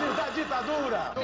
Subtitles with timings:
[0.00, 1.14] bases da ditadura!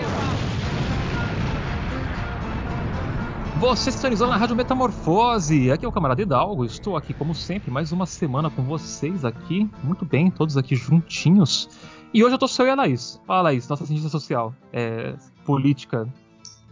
[3.58, 5.70] Você sintonizou na Rádio Metamorfose.
[5.70, 6.64] Aqui é o camarada Hidalgo.
[6.64, 9.68] Estou aqui, como sempre, mais uma semana com vocês aqui.
[9.82, 11.68] Muito bem, todos aqui juntinhos.
[12.12, 13.20] E hoje eu tô só eu e a Laís.
[13.26, 15.14] Fala, Laís, nossa cientista social, é,
[15.44, 16.06] política.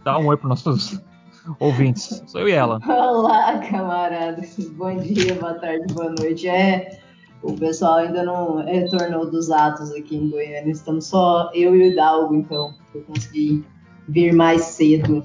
[0.03, 1.01] Dá um oi para nossos
[1.59, 2.23] ouvintes.
[2.27, 2.79] Sou eu e ela.
[2.87, 4.55] Olá, camaradas.
[4.77, 6.47] Bom dia, boa tarde, boa noite.
[6.47, 6.99] É,
[7.45, 10.71] o pessoal ainda não retornou dos atos aqui em Goiânia.
[10.71, 12.73] Estamos só eu e o Hidalgo, então.
[12.93, 13.63] Eu consegui
[14.07, 15.23] vir mais cedo.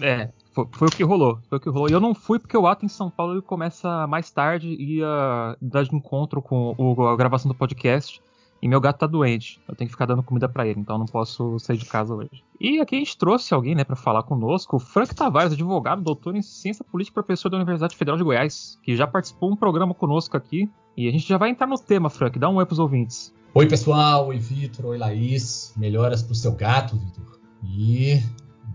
[0.00, 1.38] É, foi, foi, o que rolou.
[1.48, 1.88] Foi o que rolou.
[1.88, 5.82] Eu não fui porque o ato em São Paulo começa mais tarde e ia dar
[5.82, 8.20] de encontro com o, a gravação do podcast.
[8.60, 9.60] E meu gato tá doente.
[9.68, 12.42] Eu tenho que ficar dando comida para ele, então não posso sair de casa hoje.
[12.60, 16.34] E aqui a gente trouxe alguém, né, para falar conosco, o Frank Tavares, advogado, doutor
[16.34, 19.94] em ciência política, professor da Universidade Federal de Goiás, que já participou de um programa
[19.94, 20.68] conosco aqui.
[20.98, 22.36] E a gente já vai entrar no tema, Frank.
[22.40, 23.32] Dá um oi pros ouvintes.
[23.54, 24.26] Oi, pessoal.
[24.26, 24.84] Oi, Vitor.
[24.86, 25.72] Oi, Laís.
[25.76, 27.38] Melhoras pro seu gato, Vitor.
[27.62, 28.20] E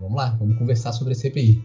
[0.00, 1.62] vamos lá, vamos conversar sobre a CPI.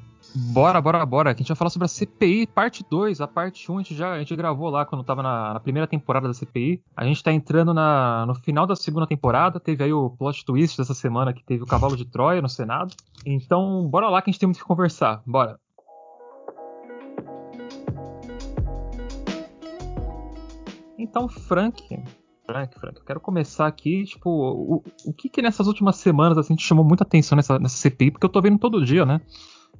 [0.52, 1.32] Bora, bora, bora.
[1.32, 3.22] A gente vai falar sobre a CPI, parte 2.
[3.22, 5.60] A parte 1 um, a gente já a gente gravou lá quando tava na, na,
[5.62, 6.82] primeira temporada da CPI.
[6.94, 9.62] A gente tá entrando na, no final da segunda temporada.
[9.62, 12.94] Teve aí o plot twist dessa semana que teve o cavalo de Troia no Senado.
[13.26, 15.24] Então, bora lá que a gente tem muito que conversar.
[15.26, 15.58] Bora.
[21.00, 21.82] Então, Frank,
[22.46, 26.56] Frank, Frank, eu quero começar aqui, tipo, o, o que que nessas últimas semanas, assim,
[26.56, 29.22] te chamou muita atenção nessa, nessa CPI, porque eu tô vendo todo dia, né?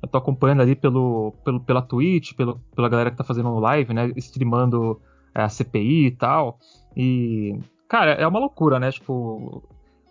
[0.02, 3.94] Eu tô acompanhando ali pelo, pelo, pela Twitch, pelo, pela galera que tá fazendo live,
[3.94, 4.14] né?
[4.16, 5.02] Streamando
[5.36, 6.58] é, a CPI e tal.
[6.96, 8.92] E, cara, é uma loucura, né?
[8.92, 9.62] Tipo,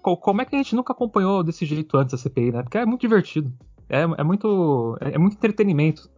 [0.03, 2.63] como é que a gente nunca acompanhou desse jeito antes a CPI, né?
[2.63, 3.51] Porque é muito divertido.
[3.89, 6.11] É, é muito, é, é muito entretenimento.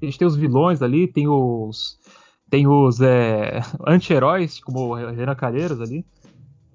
[0.00, 1.98] A gente tem os vilões ali, tem os
[2.50, 6.04] tem os é, anti-heróis, como o Renan Calheiros ali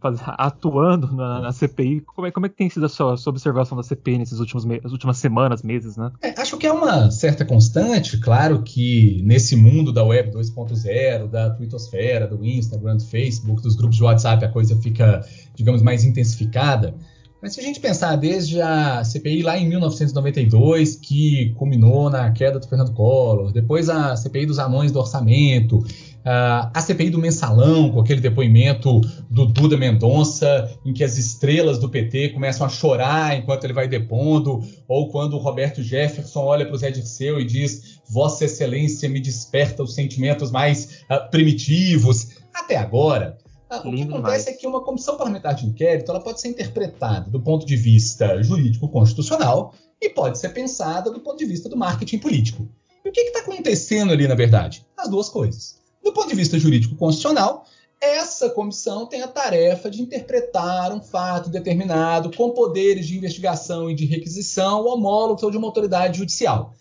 [0.03, 2.01] faz, atuando na, na, CPI.
[2.01, 4.39] Como é, como é que tem sido a sua, a sua observação da CPI nesses
[4.39, 6.11] últimos nas últimas semanas, meses, né?
[6.21, 11.49] É, acho que é uma certa constante, claro que nesse mundo da web 2.0, da
[11.51, 16.93] twittosfera, do Instagram, do Facebook, dos grupos de WhatsApp, a coisa fica, digamos, mais intensificada.
[17.43, 22.57] Mas se a gente pensar desde a CPI lá em 1992, que culminou na queda
[22.57, 25.83] do Fernando Collor, depois a CPI dos anões do orçamento,
[26.23, 31.77] Uh, a CPI do mensalão, com aquele depoimento do Duda Mendonça, em que as estrelas
[31.77, 36.65] do PT começam a chorar enquanto ele vai depondo, ou quando o Roberto Jefferson olha
[36.65, 42.29] para o Zé Dirceu e diz: Vossa Excelência me desperta os sentimentos mais uh, primitivos.
[42.53, 43.37] Até agora,
[43.79, 47.39] o que acontece é que uma comissão parlamentar de inquérito ela pode ser interpretada do
[47.39, 52.67] ponto de vista jurídico-constitucional e pode ser pensada do ponto de vista do marketing político.
[53.03, 54.85] E o que está acontecendo ali, na verdade?
[54.97, 55.79] As duas coisas.
[56.03, 57.65] Do ponto de vista jurídico constitucional,
[58.01, 63.95] essa comissão tem a tarefa de interpretar um fato determinado com poderes de investigação e
[63.95, 66.73] de requisição homólogos ou de uma autoridade judicial.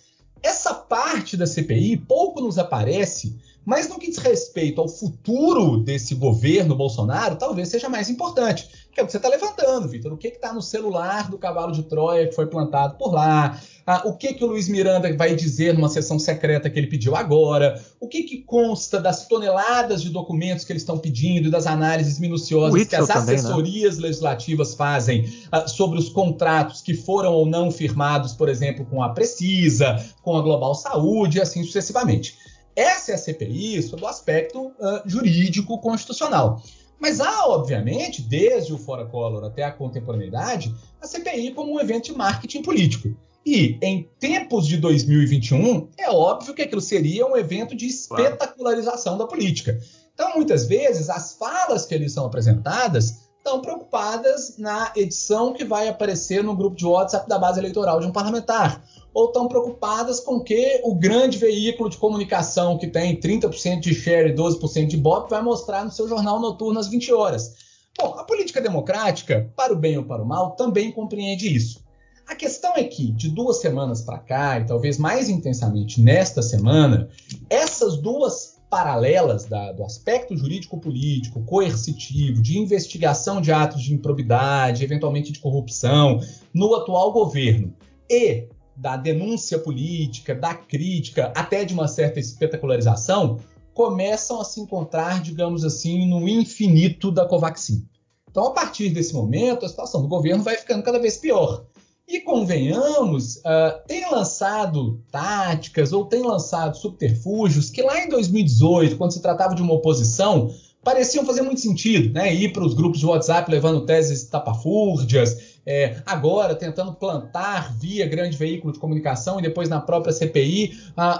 [0.43, 6.15] Essa parte da CPI pouco nos aparece, mas no que diz respeito ao futuro desse
[6.15, 10.13] governo Bolsonaro, talvez seja mais importante que é o que você está levantando, Vitor.
[10.13, 13.59] O que está no celular do cavalo de Troia que foi plantado por lá?
[13.87, 17.17] Ah, o que, que o Luiz Miranda vai dizer numa sessão secreta que ele pediu
[17.17, 17.83] agora?
[17.99, 22.19] O que, que consta das toneladas de documentos que eles estão pedindo e das análises
[22.21, 24.03] minuciosas que as também, assessorias né?
[24.03, 29.09] legislativas fazem ah, sobre os contratos que foram ou não firmados, por exemplo, com a
[29.09, 32.42] Precisa, com a Global Saúde e assim sucessivamente.
[32.75, 36.63] Essa é a CPI sob o aspecto uh, jurídico constitucional.
[36.99, 42.07] Mas há, obviamente, desde o Fora Collor até a contemporaneidade, a CPI como um evento
[42.07, 43.17] de marketing político.
[43.45, 49.27] E em tempos de 2021, é óbvio que aquilo seria um evento de espetacularização da
[49.27, 49.81] política.
[50.15, 55.89] Então, muitas vezes, as falas que ali são apresentadas estão preocupadas na edição que vai
[55.89, 58.83] aparecer no grupo de WhatsApp da base eleitoral de um parlamentar
[59.13, 64.31] ou estão preocupadas com que o grande veículo de comunicação que tem 30% de share
[64.31, 67.53] e 12% de BOP vai mostrar no seu jornal noturno às 20 horas.
[67.99, 71.83] Bom, a política democrática, para o bem ou para o mal, também compreende isso.
[72.27, 77.11] A questão é que, de duas semanas para cá, e talvez mais intensamente nesta semana,
[77.51, 85.31] essas duas paralelas da, do aspecto jurídico-político, coercitivo, de investigação de atos de improbidade, eventualmente
[85.31, 86.21] de corrupção,
[86.55, 87.75] no atual governo,
[88.09, 93.41] e da denúncia política, da crítica, até de uma certa espetacularização,
[93.75, 97.87] começam a se encontrar, digamos assim, no infinito da Covaxin.
[98.31, 101.67] Então, a partir desse momento, a situação do governo vai ficando cada vez pior.
[102.13, 109.13] E convenhamos, uh, tem lançado táticas ou tem lançado subterfúgios que lá em 2018, quando
[109.13, 110.55] se tratava de uma oposição,
[110.85, 112.35] pareciam fazer muito sentido, né?
[112.35, 118.37] Ir para os grupos de WhatsApp levando teses tapafúrdias, é, agora tentando plantar via grande
[118.37, 120.73] veículo de comunicação e depois na própria CPI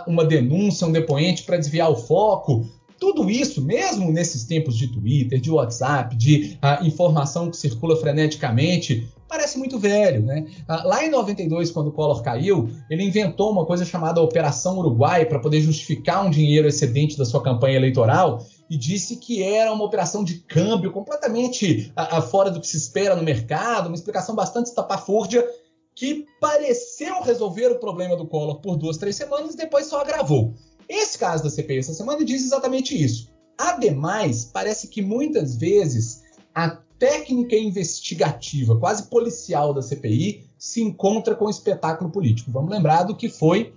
[0.07, 2.67] uma denúncia, um depoente para desviar o foco.
[3.03, 9.13] Tudo isso, mesmo nesses tempos de Twitter, de WhatsApp, de uh, informação que circula freneticamente,
[9.27, 10.47] parece muito velho, né?
[10.69, 15.27] Uh, lá em 92, quando o Collor caiu, ele inventou uma coisa chamada Operação Uruguai
[15.27, 19.83] para poder justificar um dinheiro excedente da sua campanha eleitoral e disse que era uma
[19.83, 24.67] operação de câmbio completamente uh, fora do que se espera no mercado, uma explicação bastante
[24.67, 25.45] estapafúrdia
[25.95, 30.55] que pareceu resolver o problema do Collor por duas, três semanas e depois só agravou.
[30.89, 33.31] Esse caso da CPI essa semana diz exatamente isso.
[33.59, 36.23] Ademais, parece que muitas vezes
[36.55, 42.53] a técnica investigativa, quase policial da CPI, se encontra com o espetáculo político.
[42.53, 43.73] Vamos lembrar do que foi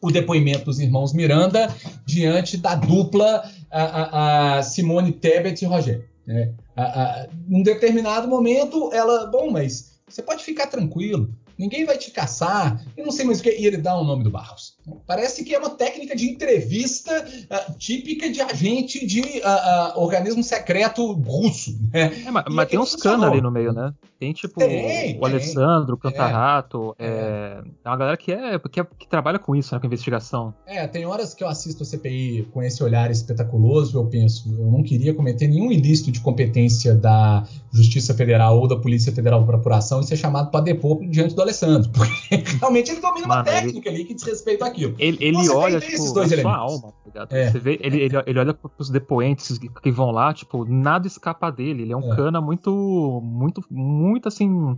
[0.00, 1.72] o depoimento dos irmãos Miranda
[2.06, 6.04] diante da dupla a, a, a Simone Tebet e Rogério.
[6.26, 6.52] Né?
[6.76, 12.80] A, num determinado momento, ela, bom, mas você pode ficar tranquilo, ninguém vai te caçar,
[12.96, 14.76] e não sei mais o que, e ele dá o nome do Barros.
[15.06, 20.42] Parece que é uma técnica de entrevista uh, típica de agente de uh, uh, organismo
[20.42, 21.78] secreto russo.
[21.92, 22.24] Né?
[22.26, 23.92] É, mas, mas tem uns canos ali no meio, né?
[24.18, 25.24] Tem tipo tem, o tem.
[25.24, 26.96] Alessandro, o Cantarrato.
[26.98, 27.62] É, é.
[27.84, 30.54] é, uma galera que, é, que, é, que trabalha com isso, né, com investigação.
[30.66, 34.70] É, tem horas que eu assisto a CPI com esse olhar espetaculoso eu penso, eu
[34.70, 39.56] não queria cometer nenhum ilícito de competência da Justiça Federal ou da Polícia Federal para
[39.56, 41.90] apuração e ser chamado para depor diante do Alessandro.
[41.92, 43.96] Porque realmente ele domina Mano, uma técnica ele...
[43.96, 44.94] ali que diz respeito àquilo aquilo.
[44.98, 46.40] Ele, ele olha, tipo, a elementos.
[46.40, 47.50] sua alma, tá é.
[47.50, 51.82] Você vê, ele, ele, ele olha pros depoentes que vão lá, tipo, nada escapa dele.
[51.82, 52.16] Ele é um é.
[52.16, 54.76] cana muito, muito, muito assim.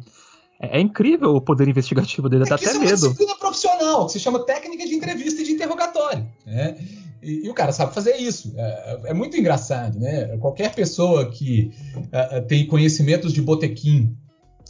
[0.61, 2.85] É, é incrível o poder investigativo dele, é dá até medo.
[2.85, 6.27] É uma disciplina profissional, que se chama técnica de entrevista e de interrogatório.
[6.47, 6.77] Né?
[7.23, 8.53] E, e, o cara sabe fazer isso.
[8.57, 10.37] É, é, muito engraçado, né?
[10.39, 14.17] Qualquer pessoa que uh, tem conhecimentos de botequim,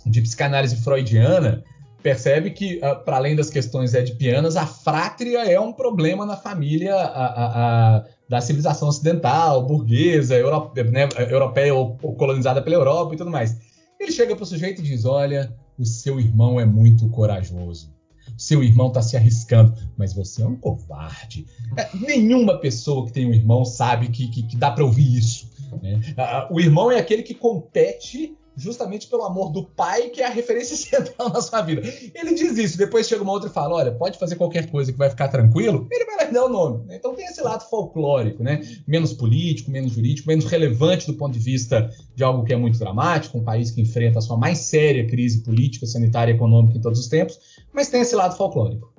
[0.05, 1.63] de psicanálise freudiana,
[2.03, 6.95] percebe que, uh, para além das questões edipianas, a frátria é um problema na família
[6.95, 13.15] a, a, a, da civilização ocidental, burguesa, europe, né, europeia ou, ou, colonizada pela Europa
[13.15, 13.57] e tudo mais.
[14.01, 17.93] Ele chega para o sujeito e diz: Olha, o seu irmão é muito corajoso.
[18.37, 21.47] Seu irmão está se arriscando, mas você é um covarde.
[21.77, 25.51] É, nenhuma pessoa que tem um irmão sabe que, que, que dá para ouvir isso.
[25.83, 26.01] Né?
[26.17, 30.31] Uh, o irmão é aquele que compete justamente pelo amor do pai, que é a
[30.31, 31.83] referência central na sua vida.
[32.15, 34.99] Ele diz isso, depois chega uma outra e fala: olha, pode fazer qualquer coisa que
[34.99, 36.87] vai ficar tranquilo, ele vai lá dar o nome.
[36.87, 36.97] Né?
[36.97, 38.61] Então tem esse lado folclórico, né?
[38.87, 42.79] Menos político, menos jurídico, menos relevante do ponto de vista de algo que é muito
[42.79, 46.81] dramático, um país que enfrenta a sua mais séria crise política, sanitária e econômica em
[46.81, 47.39] todos os tempos,
[47.73, 48.93] mas tem esse lado folclórico.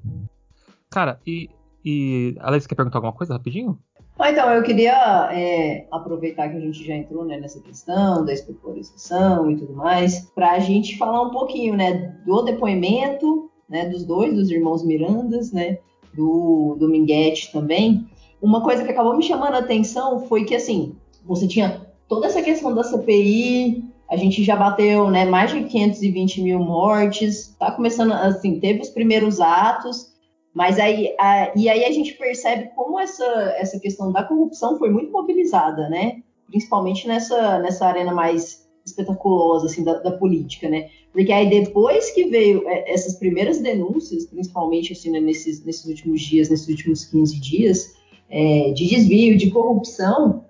[0.89, 1.49] Cara, e,
[1.85, 3.79] e Alex, quer perguntar alguma coisa rapidinho?
[4.23, 9.49] Então, eu queria é, aproveitar que a gente já entrou né, nessa questão da especialização
[9.49, 14.33] e tudo mais, para a gente falar um pouquinho né, do depoimento né, dos dois,
[14.33, 15.79] dos irmãos Mirandas, né,
[16.13, 18.05] do, do Minguete também.
[18.41, 20.95] Uma coisa que acabou me chamando a atenção foi que, assim,
[21.25, 26.41] você tinha toda essa questão da CPI, a gente já bateu né, mais de 520
[26.41, 30.10] mil mortes, tá começando, assim, teve os primeiros atos,
[30.53, 33.25] mas aí, a, e aí a gente percebe como essa,
[33.57, 36.21] essa questão da corrupção foi muito mobilizada, né?
[36.47, 40.89] Principalmente nessa, nessa arena mais espetaculosa assim, da, da política, né?
[41.13, 46.21] Porque aí depois que veio é, essas primeiras denúncias, principalmente assim, né, nesses, nesses últimos
[46.21, 47.95] dias, nesses últimos 15 dias,
[48.29, 50.45] é, de desvio, de corrupção,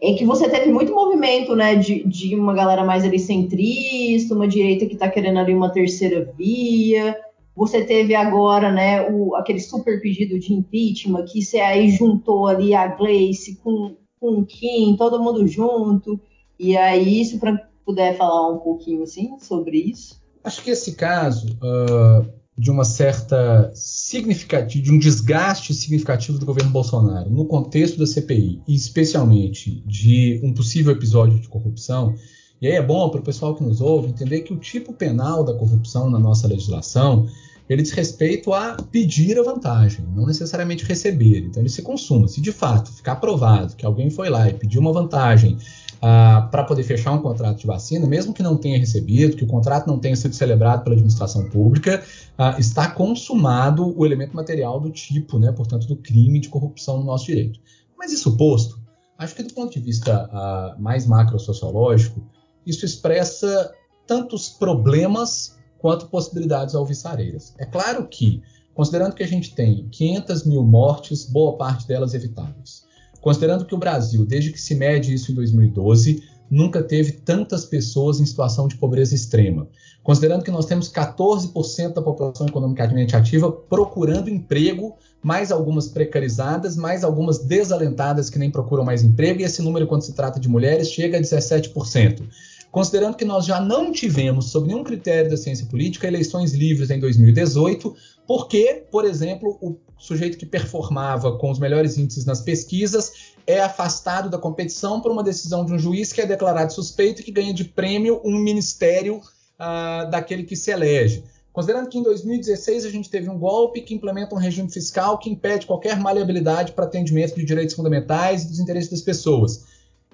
[0.00, 4.46] é que você teve muito movimento, né, de, de uma galera mais ali centrista, uma
[4.46, 7.16] direita que está querendo ali uma terceira via,
[7.58, 12.72] você teve agora, né, o, aquele super pedido de impeachment, que você aí juntou ali
[12.72, 16.20] a Gleice com, com o Kim, todo mundo junto.
[16.56, 17.40] E aí, se
[17.84, 20.22] puder falar um pouquinho assim sobre isso.
[20.44, 22.24] Acho que esse caso uh,
[22.56, 28.62] de uma certa significativa, de um desgaste significativo do governo Bolsonaro no contexto da CPI,
[28.68, 32.14] e especialmente de um possível episódio de corrupção,
[32.60, 35.44] e aí é bom para o pessoal que nos ouve entender que o tipo penal
[35.44, 37.26] da corrupção na nossa legislação
[37.68, 41.40] ele diz respeito a pedir a vantagem, não necessariamente receber.
[41.40, 42.26] Então ele se consuma.
[42.26, 45.58] Se de fato ficar provado que alguém foi lá e pediu uma vantagem
[46.00, 49.46] ah, para poder fechar um contrato de vacina, mesmo que não tenha recebido, que o
[49.46, 52.02] contrato não tenha sido celebrado pela administração pública,
[52.38, 57.04] ah, está consumado o elemento material do tipo, né, portanto, do crime de corrupção no
[57.04, 57.60] nosso direito.
[57.98, 58.80] Mas isso posto,
[59.18, 62.22] acho que do ponto de vista ah, mais macro-sociológico,
[62.64, 63.72] isso expressa
[64.06, 67.54] tantos problemas quanto possibilidades alvissareiras.
[67.58, 68.42] É claro que,
[68.74, 72.84] considerando que a gente tem 500 mil mortes, boa parte delas evitáveis,
[73.20, 78.20] considerando que o Brasil, desde que se mede isso em 2012, nunca teve tantas pessoas
[78.20, 79.68] em situação de pobreza extrema.
[80.02, 87.04] Considerando que nós temos 14% da população economicamente ativa procurando emprego, mais algumas precarizadas, mais
[87.04, 90.90] algumas desalentadas que nem procuram mais emprego, e esse número, quando se trata de mulheres,
[90.90, 92.22] chega a 17%.
[92.70, 97.00] Considerando que nós já não tivemos, sob nenhum critério da ciência política, eleições livres em
[97.00, 97.94] 2018,
[98.26, 104.28] porque, por exemplo, o sujeito que performava com os melhores índices nas pesquisas é afastado
[104.28, 107.54] da competição por uma decisão de um juiz que é declarado suspeito e que ganha
[107.54, 111.24] de prêmio um ministério uh, daquele que se elege.
[111.50, 115.30] Considerando que em 2016 a gente teve um golpe que implementa um regime fiscal que
[115.30, 119.64] impede qualquer maleabilidade para atendimento de direitos fundamentais e dos interesses das pessoas.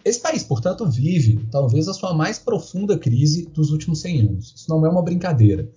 [0.05, 4.53] Esse país, portanto, vive talvez a sua mais profunda crise dos últimos 100 anos.
[4.55, 5.69] Isso não é uma brincadeira.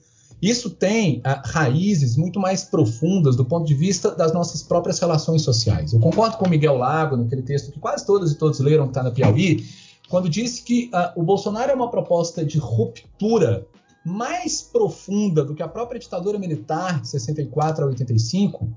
[0.41, 5.41] Isso tem ah, raízes muito mais profundas do ponto de vista das nossas próprias relações
[5.41, 5.93] sociais.
[5.93, 9.01] Eu concordo com Miguel Lago, naquele texto que quase todas e todos leram, que está
[9.01, 9.65] na Piauí,
[10.09, 13.65] quando disse que ah, o Bolsonaro é uma proposta de ruptura
[14.05, 18.69] mais profunda do que a própria ditadura militar de 64 a 85,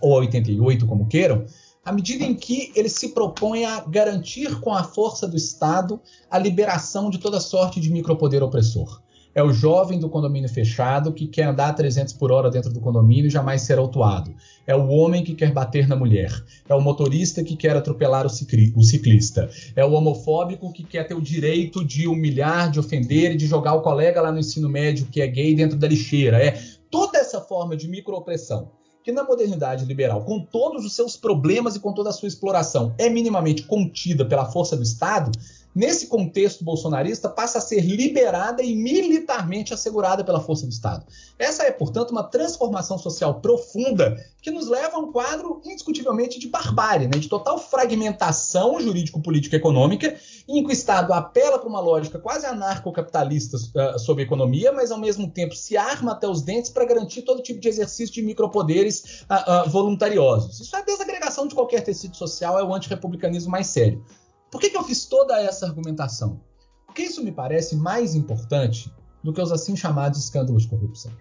[0.00, 1.44] ou a 88, como queiram,
[1.86, 6.36] à medida em que ele se propõe a garantir com a força do Estado a
[6.36, 9.00] liberação de toda sorte de micropoder opressor.
[9.32, 12.80] É o jovem do condomínio fechado que quer andar a 300 por hora dentro do
[12.80, 14.34] condomínio e jamais ser autuado.
[14.66, 16.32] É o homem que quer bater na mulher.
[16.68, 19.48] É o motorista que quer atropelar o, ciclista.
[19.76, 23.74] É o homofóbico que quer ter o direito de humilhar, de ofender e de jogar
[23.74, 26.42] o colega lá no ensino médio que é gay dentro da lixeira.
[26.42, 26.58] É
[26.90, 28.72] toda essa forma de microopressão
[29.06, 32.92] que na modernidade liberal, com todos os seus problemas e com toda a sua exploração,
[32.98, 35.30] é minimamente contida pela força do Estado,
[35.76, 41.04] nesse contexto bolsonarista, passa a ser liberada e militarmente assegurada pela força do Estado.
[41.38, 46.48] Essa é, portanto, uma transformação social profunda que nos leva a um quadro indiscutivelmente de
[46.48, 50.16] barbárie, né, de total fragmentação jurídico-político-econômica,
[50.48, 54.90] em que o Estado apela para uma lógica quase anarcocapitalista uh, sobre a economia, mas
[54.90, 58.22] ao mesmo tempo se arma até os dentes para garantir todo tipo de exercício de
[58.22, 60.58] micropoderes uh, uh, voluntariosos.
[60.58, 64.02] Isso é a desagregação de qualquer tecido social, é o antirrepublicanismo mais sério.
[64.50, 66.40] Por que, que eu fiz toda essa argumentação?
[66.86, 71.12] Porque isso me parece mais importante do que os assim chamados escândalos de corrupção.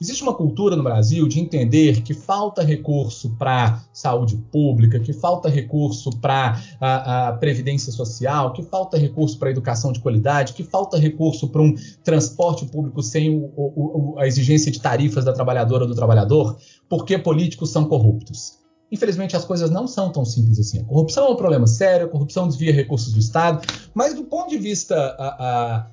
[0.00, 5.46] Existe uma cultura no Brasil de entender que falta recurso para saúde pública, que falta
[5.46, 10.96] recurso para a, a, previdência social, que falta recurso para educação de qualidade, que falta
[10.96, 15.88] recurso para um transporte público sem o, o, a exigência de tarifas da trabalhadora ou
[15.90, 16.56] do trabalhador,
[16.88, 18.59] porque políticos são corruptos.
[18.90, 20.80] Infelizmente, as coisas não são tão simples assim.
[20.80, 24.50] A corrupção é um problema sério, a corrupção desvia recursos do Estado, mas do ponto
[24.50, 25.86] de vista a, a,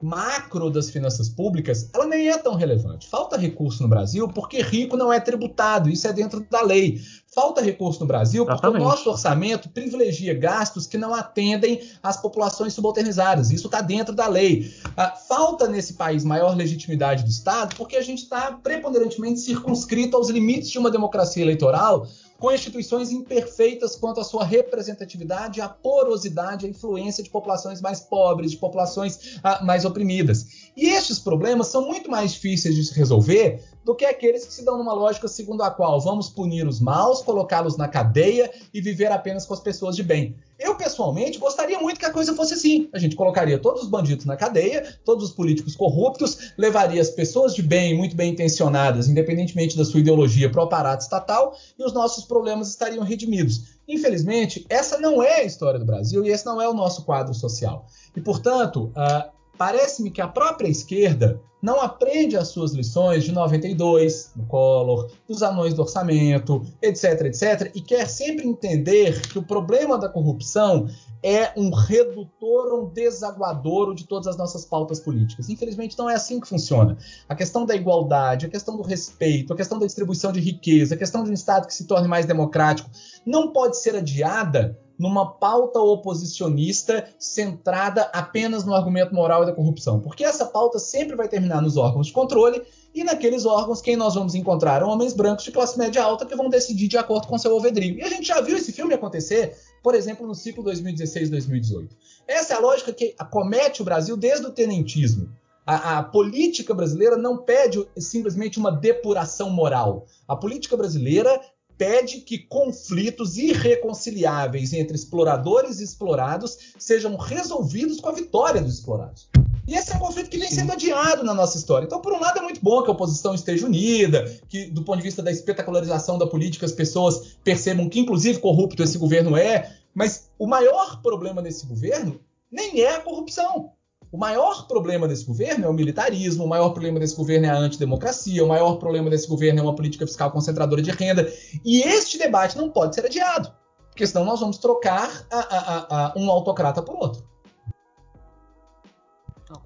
[0.00, 3.08] macro das finanças públicas, ela nem é tão relevante.
[3.08, 7.00] Falta recurso no Brasil porque rico não é tributado, isso é dentro da lei.
[7.38, 8.82] Falta recurso no Brasil porque Exatamente.
[8.84, 13.52] o nosso orçamento privilegia gastos que não atendem às populações subalternizadas.
[13.52, 14.74] Isso está dentro da lei.
[14.96, 20.28] Ah, falta nesse país maior legitimidade do Estado porque a gente está preponderantemente circunscrito aos
[20.30, 26.68] limites de uma democracia eleitoral com instituições imperfeitas quanto à sua representatividade, a porosidade, a
[26.68, 30.67] influência de populações mais pobres, de populações ah, mais oprimidas.
[30.78, 34.64] E estes problemas são muito mais difíceis de se resolver do que aqueles que se
[34.64, 39.10] dão numa lógica segundo a qual vamos punir os maus, colocá-los na cadeia e viver
[39.10, 40.36] apenas com as pessoas de bem.
[40.56, 42.88] Eu, pessoalmente, gostaria muito que a coisa fosse assim.
[42.92, 47.56] A gente colocaria todos os bandidos na cadeia, todos os políticos corruptos, levaria as pessoas
[47.56, 51.92] de bem, muito bem intencionadas, independentemente da sua ideologia, para o aparato estatal e os
[51.92, 53.78] nossos problemas estariam redimidos.
[53.88, 57.34] Infelizmente, essa não é a história do Brasil e esse não é o nosso quadro
[57.34, 57.86] social.
[58.14, 64.30] E, portanto, uh, parece-me que a própria esquerda não aprende as suas lições de 92,
[64.36, 69.98] no Collor, dos anões do orçamento, etc, etc, e quer sempre entender que o problema
[69.98, 70.88] da corrupção
[71.20, 75.48] é um redutor, um desaguadouro de todas as nossas pautas políticas.
[75.48, 76.96] Infelizmente, não é assim que funciona.
[77.28, 80.98] A questão da igualdade, a questão do respeito, a questão da distribuição de riqueza, a
[80.98, 82.88] questão de um Estado que se torne mais democrático,
[83.26, 90.00] não pode ser adiada numa pauta oposicionista centrada apenas no argumento moral e da corrupção.
[90.00, 92.62] Porque essa pauta sempre vai terminar nos órgãos de controle
[92.94, 94.82] e naqueles órgãos quem nós vamos encontrar?
[94.82, 97.96] Homens brancos de classe média alta que vão decidir de acordo com seu alvedrio.
[97.98, 101.90] E a gente já viu esse filme acontecer, por exemplo, no ciclo 2016-2018.
[102.26, 105.30] Essa é a lógica que acomete o Brasil desde o tenentismo.
[105.64, 110.06] A, a, política brasileira não pede simplesmente uma depuração moral.
[110.26, 111.38] A política brasileira
[111.78, 119.28] pede que conflitos irreconciliáveis entre exploradores e explorados sejam resolvidos com a vitória dos explorados.
[119.66, 121.84] E esse é um conflito que vem sendo adiado na nossa história.
[121.84, 124.96] Então, por um lado, é muito bom que a oposição esteja unida, que, do ponto
[124.96, 129.76] de vista da espetacularização da política, as pessoas percebam que, inclusive, corrupto esse governo é.
[129.94, 132.18] Mas o maior problema desse governo
[132.50, 133.72] nem é a corrupção.
[134.10, 137.58] O maior problema desse governo é o militarismo, o maior problema desse governo é a
[137.58, 141.30] antidemocracia, o maior problema desse governo é uma política fiscal concentradora de renda.
[141.64, 143.52] E este debate não pode ser adiado,
[143.90, 147.22] porque senão nós vamos trocar a, a, a, um autocrata por outro.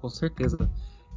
[0.01, 0.57] Com certeza.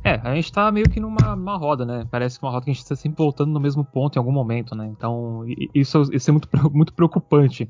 [0.04, 2.06] É, a gente tá meio que numa, numa roda, né?
[2.08, 4.30] Parece que uma roda que a gente está sempre voltando no mesmo ponto em algum
[4.30, 4.86] momento, né?
[4.86, 5.42] Então,
[5.74, 7.68] isso, isso é muito, muito preocupante.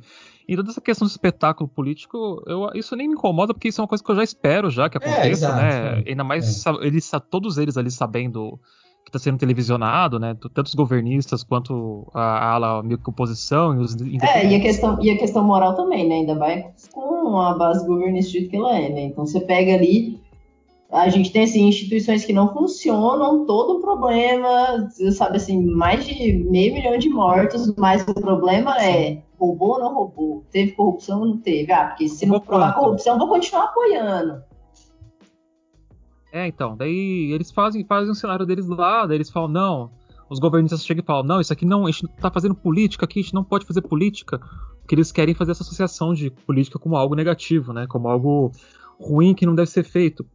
[0.48, 3.82] E toda essa questão do espetáculo político, eu, isso nem me incomoda, porque isso é
[3.82, 6.02] uma coisa que eu já espero já que é, aconteça, é, exato, né?
[6.04, 6.70] É, Ainda mais é.
[6.82, 8.60] eles, todos eles ali sabendo
[9.04, 10.36] que está sendo televisionado, né?
[10.54, 14.98] Tanto os governistas quanto a ala meio que oposição e os É, e a questão,
[15.02, 16.16] e a questão moral também, né?
[16.16, 19.02] Ainda vai com a base governista que ela é, né?
[19.04, 20.20] Então você pega ali
[20.90, 26.32] a gente tem assim, instituições que não funcionam, todo o problema, sabe assim, mais de
[26.48, 30.44] meio milhão de mortos, mas o problema é roubou ou não roubou?
[30.50, 31.72] Teve corrupção ou não teve?
[31.72, 34.42] Ah, porque se não provar corrupção, vou continuar apoiando.
[36.32, 39.90] É, então, daí eles fazem, fazem um cenário deles lá, daí eles falam, não,
[40.28, 43.20] os governistas chegam e falam, não, isso aqui não, a gente tá fazendo política aqui,
[43.20, 44.38] a gente não pode fazer política,
[44.80, 48.52] porque eles querem fazer essa associação de política como algo negativo, né, como algo
[49.00, 50.26] ruim que não deve ser feito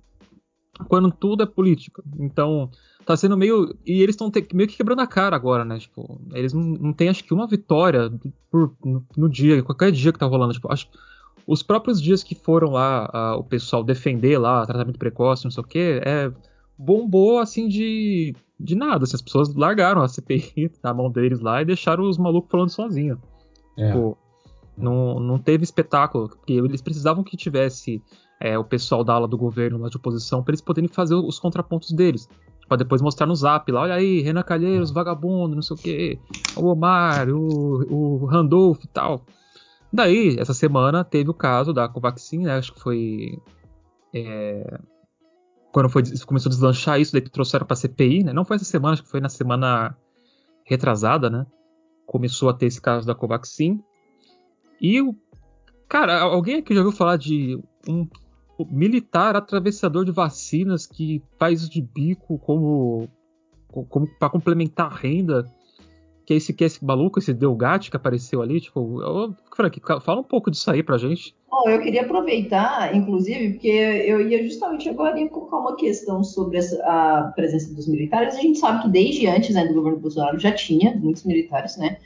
[0.87, 2.01] quando tudo é política.
[2.19, 2.69] Então,
[3.05, 3.75] tá sendo meio.
[3.85, 5.79] E eles estão meio que quebrando a cara agora, né?
[5.79, 8.11] Tipo, eles não, não têm, acho que, uma vitória
[8.49, 10.53] por, no, no, dia, qualquer dia que tá rolando.
[10.53, 10.87] Tipo, acho,
[11.45, 15.63] os próprios dias que foram lá a, o pessoal defender lá tratamento precoce, não sei
[15.63, 16.31] o quê, é,
[16.77, 19.03] bombou assim de, de nada.
[19.03, 22.69] Assim, as pessoas largaram a CPI na mão deles lá e deixaram os malucos falando
[22.69, 23.21] sozinho.
[23.77, 23.87] É.
[23.87, 24.17] Tipo,
[24.77, 28.01] não, não teve espetáculo, porque eles precisavam que tivesse
[28.39, 31.39] é, o pessoal da ala do governo lá de oposição para eles poderem fazer os
[31.39, 32.27] contrapontos deles.
[32.71, 36.19] Pra depois mostrar no zap lá, olha aí, Renan Calheiros, vagabundo, não sei o que,
[36.55, 37.83] o Omar, o,
[38.21, 39.25] o Randolph e tal.
[39.91, 42.53] Daí, essa semana, teve o caso da Covaxin, né?
[42.53, 43.37] Acho que foi.
[44.15, 44.79] É,
[45.73, 48.31] quando foi, começou a deslanchar isso, daí que trouxeram pra CPI, né?
[48.31, 49.93] Não foi essa semana, acho que foi na semana
[50.63, 51.45] retrasada, né?
[52.05, 53.83] Começou a ter esse caso da Covaxin.
[54.79, 55.13] E o.
[55.89, 58.07] Cara, alguém aqui já ouviu falar de um
[58.69, 63.07] militar atravessador de vacinas que faz de bico como,
[63.67, 65.45] como para complementar a renda.
[66.25, 69.81] Que é esse, que é esse maluco, esse Delgatti que apareceu ali, tipo, eu, Frank,
[70.01, 71.35] fala um pouco disso aí pra gente.
[71.49, 77.31] Bom, eu queria aproveitar, inclusive, porque eu ia justamente agora colocar uma questão sobre a
[77.35, 78.35] presença dos militares.
[78.35, 81.97] A gente sabe que desde antes né, do governo Bolsonaro já tinha muitos militares, né?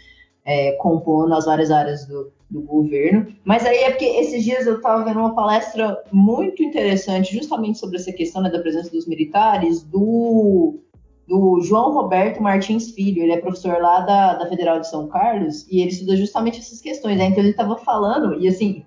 [0.46, 3.26] É, compondo as várias áreas do, do, governo.
[3.44, 7.98] Mas aí é porque esses dias eu estava vendo uma palestra muito interessante, justamente sobre
[7.98, 10.80] essa questão né, da presença dos militares, do,
[11.28, 13.24] do João Roberto Martins Filho.
[13.24, 16.80] Ele é professor lá da, da Federal de São Carlos e ele estuda justamente essas
[16.80, 17.18] questões.
[17.18, 17.26] Né?
[17.26, 18.86] Então ele estava falando, e assim,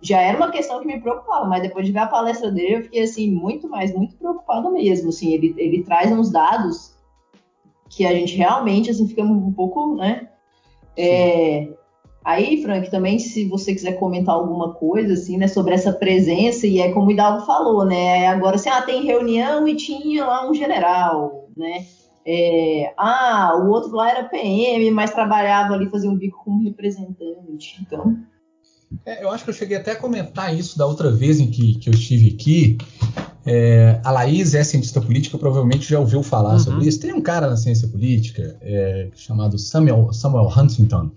[0.00, 2.82] já era uma questão que me preocupava, mas depois de ver a palestra dele, eu
[2.84, 5.10] fiquei assim, muito mais, muito preocupada mesmo.
[5.10, 6.98] Assim, ele, ele traz uns dados
[7.90, 10.30] que a gente realmente assim, fica um pouco, né?
[11.00, 11.68] É,
[12.24, 16.80] aí, Frank, também se você quiser comentar alguma coisa assim, né, sobre essa presença e
[16.80, 18.26] é como o Hidalgo falou, né?
[18.28, 21.86] Agora assim, ah, tem reunião e tinha lá um general, né?
[22.26, 27.78] É, ah, o outro lá era PM, mas trabalhava ali, fazia um bico como representante.
[27.80, 28.16] Então,
[29.06, 31.78] é, eu acho que eu cheguei até a comentar isso da outra vez em que,
[31.78, 32.78] que eu estive aqui.
[33.46, 36.58] É, a Laís é cientista política, provavelmente já ouviu falar uhum.
[36.58, 37.00] sobre isso.
[37.00, 41.10] Tem um cara na ciência política é, chamado Samuel, Samuel Huntington,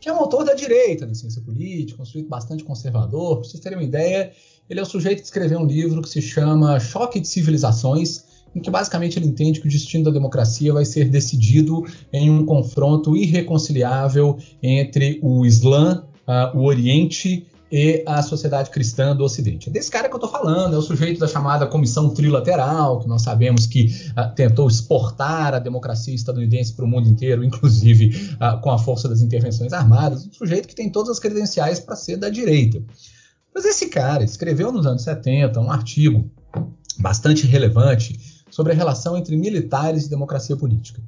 [0.00, 3.38] que é um autor da direita da ciência política, um sujeito bastante conservador.
[3.38, 4.30] Para vocês terem uma ideia,
[4.68, 8.60] ele é o sujeito que escreveu um livro que se chama Choque de Civilizações, em
[8.60, 13.16] que basicamente ele entende que o destino da democracia vai ser decidido em um confronto
[13.16, 19.68] irreconciliável entre o Islã, uh, o Oriente e a sociedade cristã do Ocidente.
[19.68, 23.08] É desse cara que eu estou falando, é o sujeito da chamada Comissão Trilateral, que
[23.08, 28.60] nós sabemos que uh, tentou exportar a democracia estadunidense para o mundo inteiro, inclusive uh,
[28.60, 32.16] com a força das intervenções armadas, um sujeito que tem todas as credenciais para ser
[32.16, 32.82] da direita.
[33.54, 36.30] Mas esse cara escreveu nos anos 70 um artigo
[36.98, 41.02] bastante relevante sobre a relação entre militares e democracia política.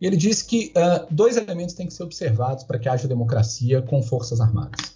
[0.00, 3.80] E ele disse que uh, dois elementos têm que ser observados para que haja democracia
[3.82, 4.95] com forças armadas.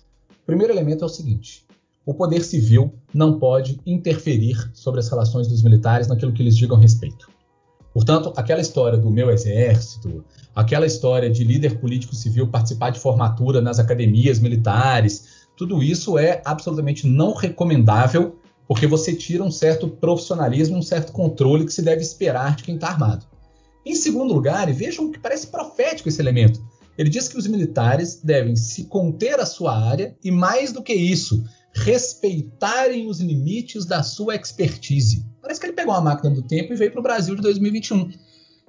[0.51, 1.65] Primeiro elemento é o seguinte:
[2.05, 6.77] o poder civil não pode interferir sobre as relações dos militares naquilo que eles digam
[6.77, 7.31] respeito.
[7.95, 13.61] Portanto, aquela história do meu exército, aquela história de líder político civil participar de formatura
[13.61, 20.79] nas academias militares, tudo isso é absolutamente não recomendável, porque você tira um certo profissionalismo,
[20.79, 23.25] um certo controle que se deve esperar de quem está armado.
[23.87, 26.61] Em segundo lugar, e vejam que parece profético esse elemento,
[27.01, 30.93] ele diz que os militares devem se conter à sua área e, mais do que
[30.93, 35.25] isso, respeitarem os limites da sua expertise.
[35.41, 38.11] Parece que ele pegou uma máquina do tempo e veio para o Brasil de 2021.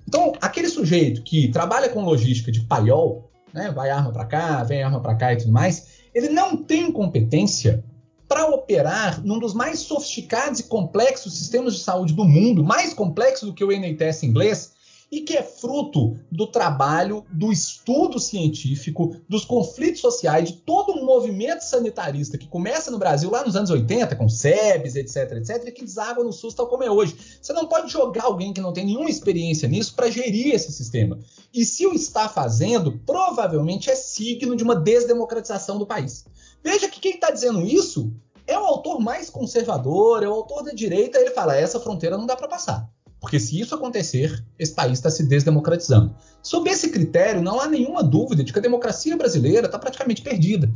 [0.07, 4.81] Então, aquele sujeito que trabalha com logística de paiol, né, vai arma para cá, vem
[4.81, 7.83] arma para cá e tudo mais, ele não tem competência
[8.29, 13.45] para operar num dos mais sofisticados e complexos sistemas de saúde do mundo, mais complexo
[13.45, 14.71] do que o NHS inglês,
[15.11, 21.05] e que é fruto do trabalho, do estudo científico, dos conflitos sociais, de todo um
[21.05, 25.71] movimento sanitarista que começa no Brasil lá nos anos 80, com SEBS, etc, etc, e
[25.71, 27.17] que deságua no SUS tal como é hoje.
[27.41, 31.19] Você não pode jogar alguém que não tem nenhuma experiência nisso para gerir esse sistema.
[31.53, 36.23] E se o está fazendo, provavelmente é signo de uma desdemocratização do país.
[36.63, 38.13] Veja que quem está dizendo isso
[38.47, 42.25] é o autor mais conservador, é o autor da direita, ele fala: essa fronteira não
[42.25, 42.89] dá para passar.
[43.21, 46.15] Porque se isso acontecer, esse país está se desdemocratizando.
[46.41, 50.73] Sob esse critério, não há nenhuma dúvida de que a democracia brasileira está praticamente perdida.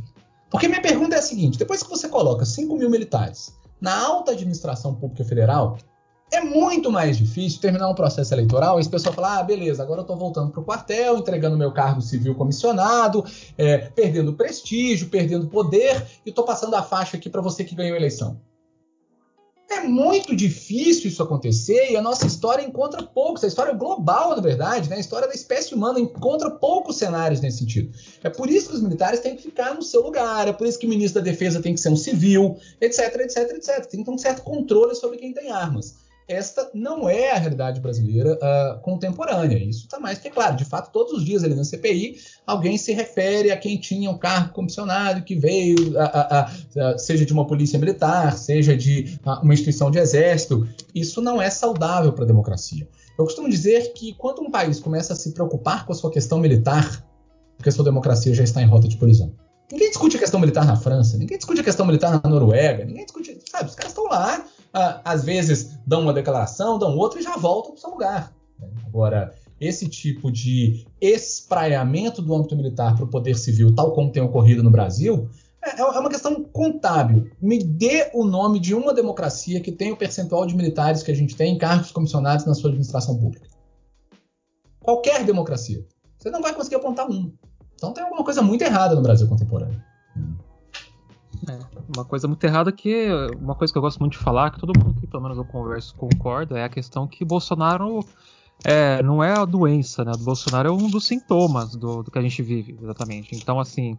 [0.48, 4.30] Porque minha pergunta é a seguinte: depois que você coloca 5 mil militares na alta
[4.30, 5.76] administração pública federal,
[6.30, 10.00] é muito mais difícil terminar um processo eleitoral e as pessoas falar: ah, beleza, agora
[10.00, 13.24] eu estou voltando para o quartel, entregando meu cargo civil comissionado,
[13.58, 17.94] é, perdendo prestígio, perdendo poder e estou passando a faixa aqui para você que ganhou
[17.94, 18.40] a eleição.
[19.68, 23.42] É muito difícil isso acontecer e a nossa história encontra poucos.
[23.42, 24.96] A história global, na verdade, né?
[24.96, 27.92] a história da espécie humana encontra poucos cenários nesse sentido.
[28.22, 30.78] É por isso que os militares têm que ficar no seu lugar, é por isso
[30.78, 33.86] que o ministro da Defesa tem que ser um civil, etc, etc, etc.
[33.86, 37.80] Tem que ter um certo controle sobre quem tem armas esta não é a realidade
[37.80, 39.58] brasileira uh, contemporânea.
[39.58, 40.56] Isso está mais que claro.
[40.56, 44.18] De fato, todos os dias ali na CPI, alguém se refere a quem tinha um
[44.18, 46.50] cargo comissionado que veio, a, a,
[46.90, 50.68] a, seja de uma polícia militar, seja de uma instituição de exército.
[50.94, 52.88] Isso não é saudável para a democracia.
[53.16, 56.38] Eu costumo dizer que quando um país começa a se preocupar com a sua questão
[56.38, 57.04] militar,
[57.56, 59.32] porque a sua democracia já está em rota de colisão.
[59.70, 63.04] Ninguém discute a questão militar na França, ninguém discute a questão militar na Noruega, ninguém
[63.04, 64.44] discute, sabe, os caras estão lá
[65.04, 68.32] às vezes dão uma declaração, dão outra e já voltam para o seu lugar.
[68.86, 74.22] Agora, esse tipo de espraiamento do âmbito militar para o poder civil, tal como tem
[74.22, 75.28] ocorrido no Brasil,
[75.62, 77.30] é, é uma questão contábil.
[77.40, 81.14] Me dê o nome de uma democracia que tem o percentual de militares que a
[81.14, 83.48] gente tem em cargos comissionados na sua administração pública.
[84.80, 85.84] Qualquer democracia.
[86.18, 87.32] Você não vai conseguir apontar um.
[87.74, 89.82] Então tem alguma coisa muito errada no Brasil contemporâneo.
[91.48, 91.58] É,
[91.94, 93.08] uma coisa muito errada que
[93.40, 95.44] uma coisa que eu gosto muito de falar, que todo mundo que pelo menos eu
[95.44, 98.00] converso concorda, é a questão que Bolsonaro
[98.64, 100.12] é, não é a doença, né?
[100.14, 103.34] O Bolsonaro é um dos sintomas do, do que a gente vive, exatamente.
[103.34, 103.98] Então, assim,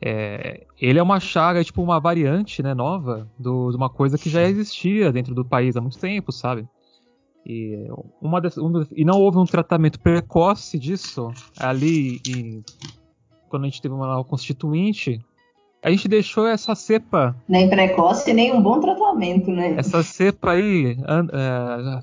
[0.00, 4.30] é, ele é uma chaga, tipo uma variante, né, nova do, de uma coisa que
[4.30, 6.68] já existia dentro do país há muito tempo, sabe?
[7.44, 7.88] E,
[8.20, 12.62] uma das, um e não houve um tratamento precoce disso ali em,
[13.48, 15.18] quando a gente teve uma constituinte
[15.82, 17.36] a gente deixou essa cepa.
[17.48, 19.74] Nem precoce, nem um bom tratamento, né?
[19.76, 20.96] Essa cepa aí
[21.32, 22.02] é,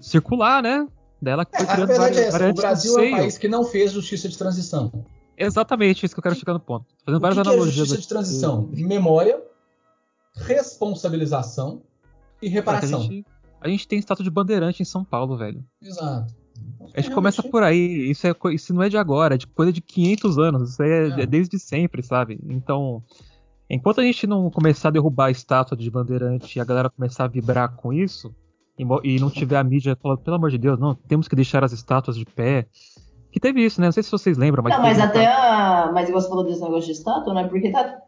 [0.00, 0.86] circular, né?
[1.20, 3.64] Dela que foi é, a verdade é essa, o Brasil é um país que não
[3.64, 4.92] fez justiça de transição.
[5.36, 6.86] Exatamente, isso que eu quero chegar no ponto.
[7.04, 7.74] Fazendo várias que analogias.
[7.74, 8.68] Que é justiça de transição?
[8.72, 9.42] Memória,
[10.34, 11.82] responsabilização
[12.40, 13.00] e reparação.
[13.00, 13.26] A gente,
[13.60, 15.64] a gente tem status de bandeirante em São Paulo, velho.
[15.82, 16.34] Exato.
[16.94, 18.10] A gente começa por aí.
[18.10, 20.70] Isso, é, isso não é de agora, é de coisa de 500 anos.
[20.70, 21.26] Isso é, é.
[21.26, 22.38] desde sempre, sabe?
[22.48, 23.02] Então,
[23.68, 27.24] enquanto a gente não começar a derrubar a estátua de bandeirante e a galera começar
[27.24, 28.34] a vibrar com isso,
[28.78, 31.64] e, e não tiver a mídia falando, pelo amor de Deus, não, temos que deixar
[31.64, 32.66] as estátuas de pé.
[33.30, 33.88] Que teve isso, né?
[33.88, 34.74] Não sei se vocês lembram, mas.
[34.74, 35.90] Não, mas até a.
[35.92, 37.46] Mas você falou desse negócio de estátua, né?
[37.46, 37.98] Porque tá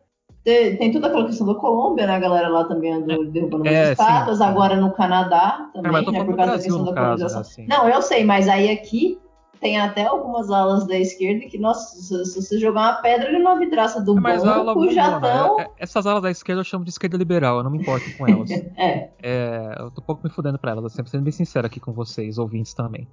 [0.44, 2.16] tem toda aquela questão da Colômbia, né?
[2.16, 4.40] A galera lá também andou é, derrubando é, estátuas.
[4.40, 6.24] Agora no Canadá também, é, né?
[6.24, 7.40] Por causa da questão da colonização.
[7.40, 7.66] Assim.
[7.66, 9.18] Não, eu sei, mas aí aqui
[9.60, 13.58] tem até algumas alas da esquerda que, nossa, se você jogar uma pedra ali numa
[13.58, 15.60] vidraça do é, banco, já estão...
[15.60, 18.26] É, essas alas da esquerda eu chamo de esquerda liberal, eu não me importo com
[18.26, 18.50] elas.
[18.76, 19.10] é.
[19.22, 19.74] é.
[19.78, 22.38] Eu tô um pouco me fudendo pra elas, sempre sendo bem sincero aqui com vocês,
[22.38, 23.08] ouvintes também.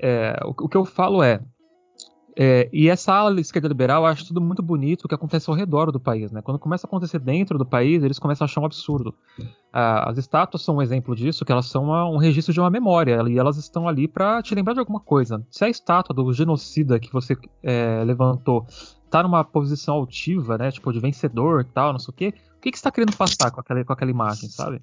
[0.00, 1.40] É, o, o, que eu falo é,
[2.36, 5.54] é, e essa ala esquerda liberal eu acho tudo muito bonito o que acontece ao
[5.54, 6.42] redor do país, né?
[6.42, 9.14] Quando começa a acontecer dentro do país, eles começam a achar um absurdo.
[9.72, 12.70] Ah, as estátuas são um exemplo disso, que elas são uma, um registro de uma
[12.70, 15.46] memória, e elas estão ali para te lembrar de alguma coisa.
[15.48, 18.66] Se a estátua do genocida que você é, levantou
[19.08, 20.72] tá numa posição altiva, né?
[20.72, 23.16] Tipo, de vencedor e tal, não sei o quê, o que, que você tá querendo
[23.16, 24.82] passar com aquela, com aquela imagem, sabe?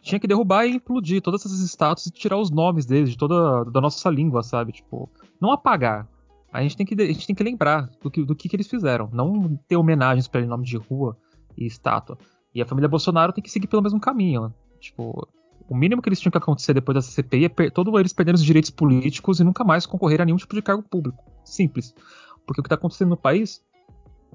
[0.00, 3.64] Tinha que derrubar e implodir todas essas estátuas e tirar os nomes deles de toda
[3.64, 4.70] da nossa língua, sabe?
[4.70, 5.10] Tipo,
[5.40, 6.06] não apagar
[6.52, 8.68] a gente tem que, a gente tem que lembrar do que, do que, que eles
[8.68, 11.16] fizeram, não ter homenagens para nome de rua
[11.56, 12.18] e estátua.
[12.54, 14.48] E a família Bolsonaro tem que seguir pelo mesmo caminho.
[14.48, 14.52] Né?
[14.80, 15.28] Tipo,
[15.68, 18.44] o mínimo que eles tinham que acontecer depois dessa CPI é todos eles perderem os
[18.44, 21.22] direitos políticos e nunca mais concorrer a nenhum tipo de cargo público.
[21.44, 21.94] Simples.
[22.46, 23.62] Porque o que está acontecendo no país,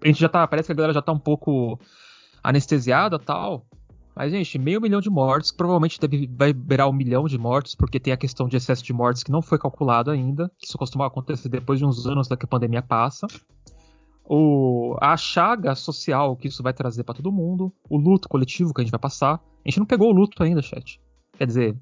[0.04, 1.80] a gente já tá, parece que a galera já tá um pouco
[2.43, 3.65] anestesiada tal.
[4.15, 7.99] Mas, gente, meio milhão de mortes, provavelmente deve, vai beirar um milhão de mortes, porque
[7.99, 11.08] tem a questão de excesso de mortes que não foi calculado ainda, que isso costuma
[11.08, 13.26] acontecer depois de uns anos da que a pandemia passa.
[14.26, 18.82] O, a chaga social que isso vai trazer para todo mundo, o luto coletivo que
[18.82, 19.41] a gente vai passar.
[19.65, 21.02] A gente não pegou o luto ainda, chat.
[21.36, 21.78] Quer dizer,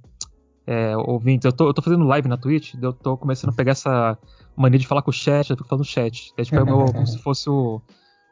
[0.65, 3.73] é, ouvintes, eu tô, eu tô fazendo live na Twitch, eu tô começando a pegar
[3.73, 4.17] essa
[4.55, 6.31] mania de falar com o chat, eu tô falando chat.
[6.37, 7.81] É tipo é meu, como se fosse o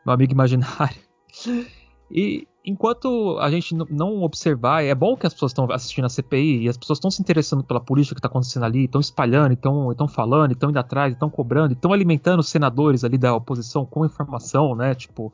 [0.06, 0.98] meu amigo imaginário.
[2.12, 6.64] E enquanto a gente não observar, é bom que as pessoas estão assistindo a CPI
[6.64, 10.08] e as pessoas estão se interessando pela política que está acontecendo ali, estão espalhando, estão
[10.08, 14.76] falando, estão indo atrás, estão cobrando, estão alimentando os senadores ali da oposição com informação,
[14.76, 14.94] né?
[14.94, 15.34] Tipo,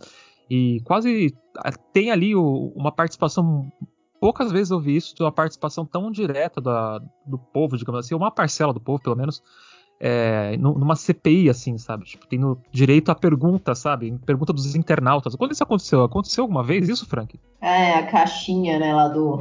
[0.49, 1.35] e quase
[1.91, 3.69] tem ali o, uma participação.
[4.19, 8.31] Poucas vezes eu vi isso, uma participação tão direta da, do povo, digamos assim, uma
[8.31, 9.43] parcela do povo, pelo menos,
[10.07, 12.05] é, numa CPI, assim, sabe?
[12.05, 14.15] Tipo, tendo direito à pergunta, sabe?
[14.23, 15.35] Pergunta dos internautas.
[15.35, 16.03] Quando isso aconteceu?
[16.03, 17.39] Aconteceu alguma vez isso, Frank?
[17.59, 19.39] É, a caixinha, né, lá do.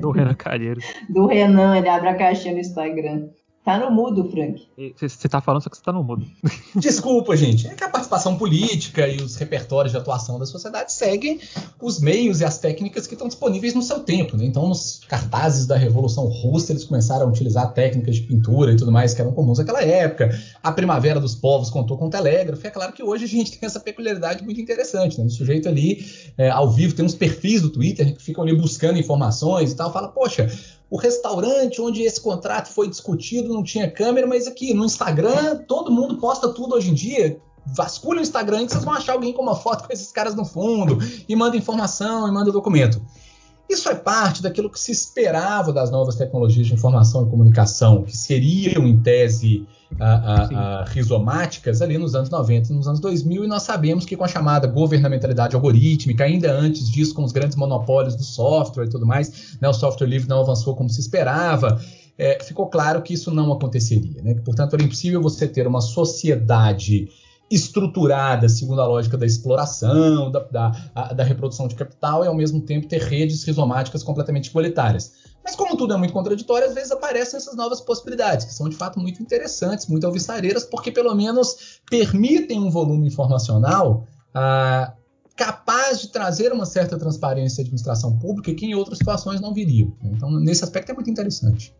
[0.00, 0.84] do Renan Calheiros.
[1.10, 3.26] do Renan, ele abre a caixinha no Instagram.
[3.64, 4.62] Tá no mudo, Frank.
[4.94, 6.26] Você tá falando, só que você tá no mudo.
[6.76, 7.66] Desculpa, gente.
[7.66, 11.40] É que a participação política e os repertórios de atuação da sociedade seguem
[11.80, 14.36] os meios e as técnicas que estão disponíveis no seu tempo.
[14.36, 14.44] Né?
[14.44, 18.92] Então, nos cartazes da Revolução Russa, eles começaram a utilizar técnicas de pintura e tudo
[18.92, 20.38] mais que eram comuns naquela época.
[20.62, 22.66] A Primavera dos Povos contou com o telégrafo.
[22.66, 25.18] É claro que hoje a gente tem essa peculiaridade muito interessante.
[25.18, 25.24] Né?
[25.24, 26.04] O sujeito ali,
[26.36, 29.90] é, ao vivo, tem uns perfis do Twitter que ficam ali buscando informações e tal.
[29.90, 30.50] Fala, poxa,
[30.94, 35.90] o restaurante onde esse contrato foi discutido não tinha câmera, mas aqui no Instagram todo
[35.90, 37.36] mundo posta tudo hoje em dia.
[37.66, 40.44] Vasculha o Instagram que vocês vão achar alguém com uma foto com esses caras no
[40.44, 43.02] fundo e manda informação e manda documento.
[43.68, 48.16] Isso é parte daquilo que se esperava das novas tecnologias de informação e comunicação, que
[48.16, 49.66] seriam, em tese,
[50.00, 54.16] a, a, rizomáticas ali nos anos 90 e nos anos 2000, e nós sabemos que
[54.16, 58.88] com a chamada governamentalidade algorítmica, ainda antes disso, com os grandes monopólios do software e
[58.88, 61.80] tudo mais, né, o software livre não avançou como se esperava,
[62.16, 64.22] é, ficou claro que isso não aconteceria.
[64.22, 64.34] Né?
[64.44, 67.08] Portanto, era impossível você ter uma sociedade
[67.50, 70.70] estruturada segundo a lógica da exploração, da, da,
[71.12, 75.12] da, reprodução de capital e ao mesmo tempo ter redes rizomáticas completamente igualitárias.
[75.44, 78.76] Mas como tudo é muito contraditório, às vezes aparecem essas novas possibilidades, que são de
[78.76, 84.94] fato muito interessantes, muito alvissareiras, porque pelo menos permitem um volume informacional ah,
[85.36, 89.94] capaz de trazer uma certa transparência à administração pública que em outras situações não viriam.
[90.02, 91.74] Então, nesse aspecto é muito interessante.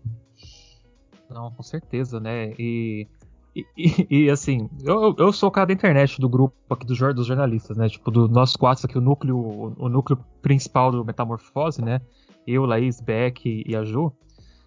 [1.31, 2.53] Não, com certeza, né?
[2.59, 3.09] E
[3.55, 7.27] e, e, assim, eu, eu sou o cara da internet do grupo aqui do, dos
[7.27, 7.89] jornalistas, né?
[7.89, 12.01] Tipo, do nossos quatro aqui, o núcleo, o, núcleo principal do Metamorfose, né?
[12.47, 14.13] Eu, Laís, Beck e a Ju.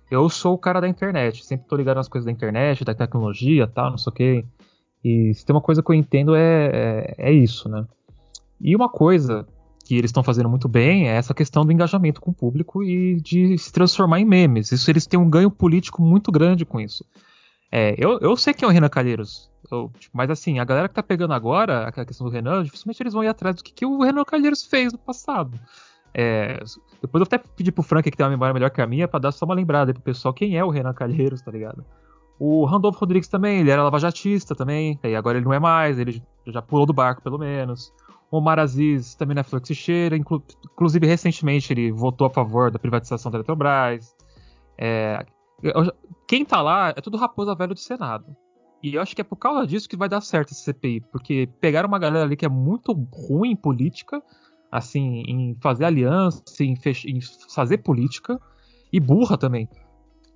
[0.09, 3.67] Eu sou o cara da internet, sempre tô ligado nas coisas da internet, da tecnologia
[3.67, 4.45] tal, não sei o quê.
[5.03, 6.71] E se tem uma coisa que eu entendo é,
[7.17, 7.85] é, é isso, né?
[8.59, 9.45] E uma coisa
[9.85, 13.21] que eles estão fazendo muito bem é essa questão do engajamento com o público e
[13.21, 14.71] de se transformar em memes.
[14.71, 17.05] Isso eles têm um ganho político muito grande com isso.
[17.71, 19.49] É, eu, eu sei que é o Renan Calheiros.
[19.69, 23.03] Eu, tipo, mas assim, a galera que tá pegando agora a questão do Renan, dificilmente
[23.03, 25.59] eles vão ir atrás do que, que o Renan Calheiros fez no passado.
[26.13, 26.59] É,
[27.01, 29.19] depois eu até pedi pro Frank que tem uma memória melhor que a minha pra
[29.19, 31.85] dar só uma lembrada aí pro pessoal quem é o Renan Calheiros, tá ligado?
[32.39, 36.23] O Randolfo Rodrigues também, ele era lavajatista também, e agora ele não é mais, ele
[36.45, 37.91] já pulou do barco pelo menos.
[38.29, 42.77] O Omar Aziz também não é fluxicheira, inclu inclusive recentemente ele votou a favor da
[42.77, 44.15] privatização da Eletrobras.
[44.77, 45.25] É,
[46.27, 48.35] quem tá lá é tudo raposa velho do Senado.
[48.81, 51.01] E eu acho que é por causa disso que vai dar certo esse CPI.
[51.11, 54.21] Porque pegaram uma galera ali que é muito ruim em política,
[54.71, 58.39] assim, em fazer aliança, em, em fazer política,
[58.91, 59.67] e burra também.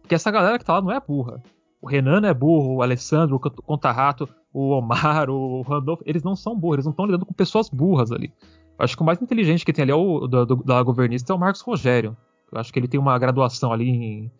[0.01, 1.41] Porque essa galera que tá lá não é burra.
[1.81, 6.57] O Renan é burro, o Alessandro, o Contarrato, o Omar, o Randolph, eles não são
[6.57, 8.33] burros, eles não estão lidando com pessoas burras ali.
[8.77, 11.31] Eu acho que o mais inteligente que tem ali é o do, do, da governista
[11.31, 12.15] é o Marcos Rogério.
[12.51, 14.31] Eu acho que ele tem uma graduação ali em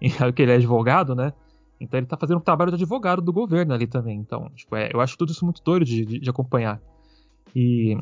[0.34, 1.32] que ele é advogado, né?
[1.80, 4.18] Então ele tá fazendo um trabalho de advogado do governo ali também.
[4.18, 6.80] Então, tipo, é, eu acho tudo isso muito doido de, de, de, acompanhar.
[7.56, 7.96] E,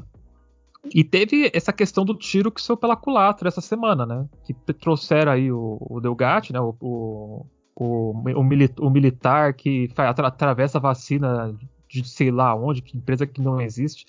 [0.92, 4.26] e teve essa questão do tiro que saiu pela culatra essa semana, né?
[4.44, 6.60] Que trouxeram aí o, o Delgatti, né?
[6.60, 11.54] O, o, o, o, o militar que atra, atravessa a vacina
[11.88, 14.04] de sei lá onde, que empresa que não existe,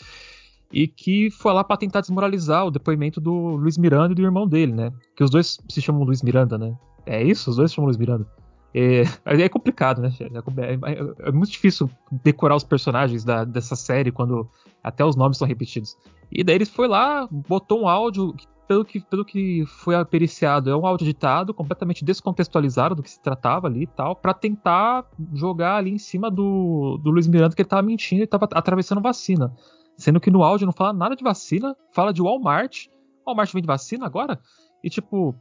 [0.71, 4.47] e que foi lá para tentar desmoralizar o depoimento do Luiz Miranda e do irmão
[4.47, 4.91] dele, né?
[5.15, 6.75] Que os dois se chamam Luiz Miranda, né?
[7.09, 7.49] É isso?
[7.49, 8.27] Os dois chamam Luiz Miranda.
[8.71, 10.13] É, é complicado, né?
[10.19, 11.89] É, é, é, muito difícil
[12.23, 14.47] decorar os personagens da, dessa série quando
[14.83, 15.97] até os nomes são repetidos.
[16.31, 18.35] E daí ele foi lá, botou um áudio,
[18.67, 23.19] pelo que, pelo que foi apericiado, é um áudio editado, completamente descontextualizado do que se
[23.19, 27.63] tratava ali e tal, para tentar jogar ali em cima do, do Luiz Miranda que
[27.63, 29.51] ele tava mentindo e tava atravessando vacina.
[29.97, 32.85] Sendo que no áudio não fala nada de vacina, fala de Walmart,
[33.25, 34.39] Walmart vende vacina agora?
[34.83, 35.35] E, tipo,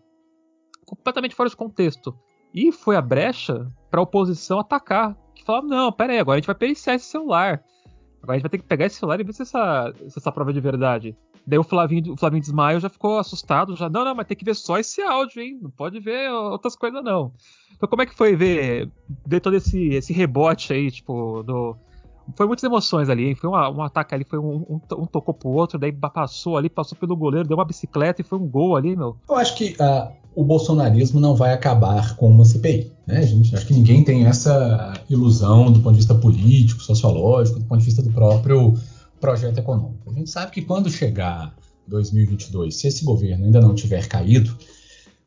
[0.89, 2.17] completamente fora de contexto.
[2.55, 5.17] E foi a brecha pra oposição atacar.
[5.35, 7.63] Que falava, não, pera aí, agora a gente vai periciar esse celular.
[8.23, 10.33] Agora a gente vai ter que pegar esse celular e ver se essa, se essa
[10.33, 11.17] prova é de verdade.
[11.47, 14.45] Daí o Flavinho, o Flavinho Desmaio já ficou assustado, já, não, não, mas tem que
[14.45, 15.59] ver só esse áudio, hein?
[15.63, 17.33] Não pode ver outras coisas, não.
[17.75, 18.91] Então como é que foi ver,
[19.27, 21.77] ver todo esse, esse rebote aí, tipo, do.
[22.37, 23.35] Foi muitas emoções ali, hein?
[23.35, 26.69] Foi uma, um ataque ali, foi um, um, um, tocou pro outro, daí passou ali,
[26.69, 29.17] passou pelo goleiro, deu uma bicicleta e foi um gol ali, meu.
[29.29, 33.55] Eu acho que uh, o bolsonarismo não vai acabar com uma CPI, né, gente?
[33.55, 37.87] Acho que ninguém tem essa ilusão do ponto de vista político, sociológico, do ponto de
[37.87, 38.75] vista do próprio
[39.21, 40.11] projeto econômico.
[40.11, 41.55] A gente sabe que quando chegar
[41.89, 44.57] 2022, se esse governo ainda não tiver caído,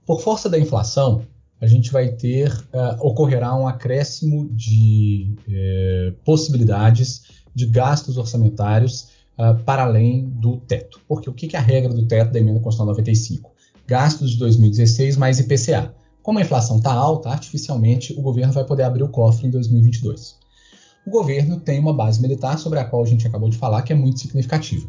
[0.06, 1.24] por força da inflação,
[1.62, 9.64] a gente vai ter, uh, ocorrerá um acréscimo de uh, possibilidades de gastos orçamentários uh,
[9.64, 11.00] para além do teto.
[11.08, 13.52] Porque o que é a regra do teto da emenda constitucional 95?
[13.88, 15.94] Gastos de 2016 mais IPCA.
[16.24, 20.42] Como a inflação está alta, artificialmente o governo vai poder abrir o cofre em 2022
[21.06, 23.94] o governo tem uma base militar sobre a qual a gente acabou de falar que
[23.94, 24.88] é muito significativa.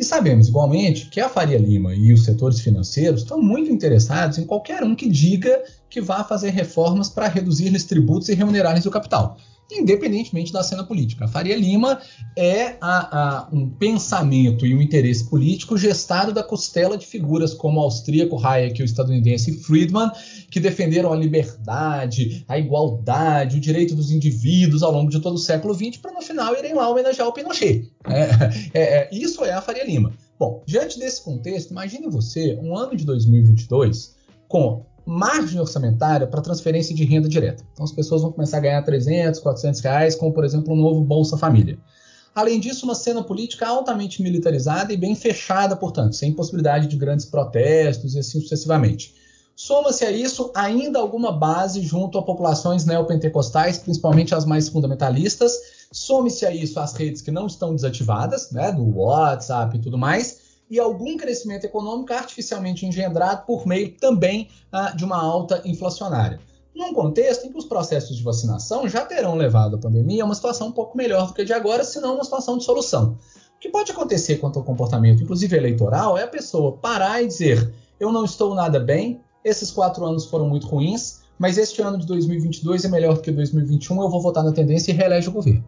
[0.00, 4.46] E sabemos igualmente que a Faria Lima e os setores financeiros estão muito interessados em
[4.46, 9.36] qualquer um que diga que vá fazer reformas para reduzir-lhes tributos e remunerar-lhes o capital
[9.74, 11.24] independentemente da cena política.
[11.24, 12.00] A Faria Lima
[12.36, 17.80] é a, a, um pensamento e um interesse político gestado da costela de figuras como
[17.80, 20.10] o austríaco Hayek o estadunidense Friedman,
[20.50, 25.38] que defenderam a liberdade, a igualdade, o direito dos indivíduos ao longo de todo o
[25.38, 27.90] século XX, para no final irem lá homenagear o Pinochet.
[28.08, 28.22] É,
[28.72, 30.12] é, é, isso é a Faria Lima.
[30.38, 34.16] Bom, diante desse contexto, imagine você um ano de 2022
[34.48, 37.64] com margem orçamentária para transferência de renda direta.
[37.72, 41.02] Então as pessoas vão começar a ganhar 300, 400 reais com, por exemplo, um novo
[41.02, 41.76] Bolsa Família.
[42.32, 47.26] Além disso, uma cena política altamente militarizada e bem fechada, portanto, sem possibilidade de grandes
[47.26, 49.12] protestos e assim sucessivamente.
[49.56, 55.52] Soma-se a isso ainda alguma base junto a populações neopentecostais, principalmente as mais fundamentalistas.
[55.90, 60.39] Some-se a isso as redes que não estão desativadas, né, do WhatsApp e tudo mais
[60.70, 66.38] e algum crescimento econômico artificialmente engendrado por meio também ah, de uma alta inflacionária.
[66.74, 70.34] Num contexto em que os processos de vacinação já terão levado a pandemia a uma
[70.34, 73.18] situação um pouco melhor do que a de agora, se não uma situação de solução.
[73.56, 77.74] O que pode acontecer quanto ao comportamento, inclusive eleitoral, é a pessoa parar e dizer:
[77.98, 82.06] eu não estou nada bem, esses quatro anos foram muito ruins, mas este ano de
[82.06, 85.64] 2022 é melhor do que 2021, eu vou votar na tendência e reelege o governo.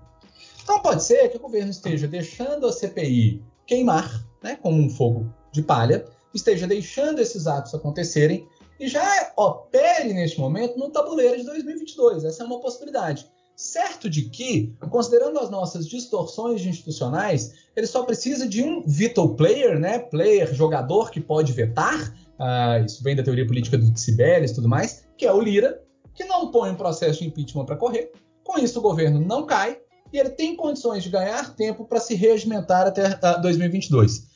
[0.62, 5.33] Então pode ser que o governo esteja deixando a CPI queimar, né, como um fogo
[5.51, 8.47] de palha, esteja deixando esses atos acontecerem
[8.81, 12.25] e já opere neste momento no tabuleiro de 2022.
[12.25, 13.31] Essa é uma possibilidade.
[13.55, 19.79] Certo de que, considerando as nossas distorções institucionais, ele só precisa de um veto player,
[19.79, 19.99] né?
[19.99, 22.13] Player, jogador que pode vetar.
[22.41, 25.81] Uh, isso vem da teoria política do Sibelius e tudo mais, que é o Lira,
[26.15, 28.11] que não põe um processo de impeachment para correr.
[28.43, 29.79] Com isso, o governo não cai
[30.13, 34.32] e ele tem condições de ganhar tempo para se regimentar até uh, ah, 2022.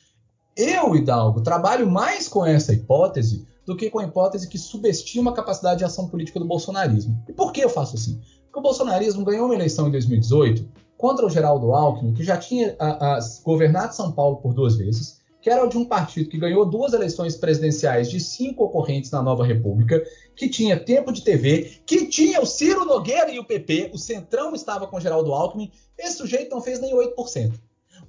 [0.56, 5.34] Eu, Hidalgo, trabalho mais com essa hipótese do que com a hipótese que subestima a
[5.34, 7.22] capacidade de ação política do bolsonarismo.
[7.28, 8.18] E por que eu faço assim?
[8.44, 10.66] Porque o bolsonarismo ganhou uma eleição em 2018
[10.96, 15.20] contra o Geraldo Alckmin, que já tinha a, a, governado São Paulo por duas vezes,
[15.42, 19.44] que era de um partido que ganhou duas eleições presidenciais de cinco ocorrentes na nova
[19.44, 20.02] república,
[20.34, 24.54] que tinha tempo de TV, que tinha o Ciro Nogueira e o PP, o Centrão
[24.54, 27.52] estava com o Geraldo Alckmin, esse sujeito não fez nem 8%.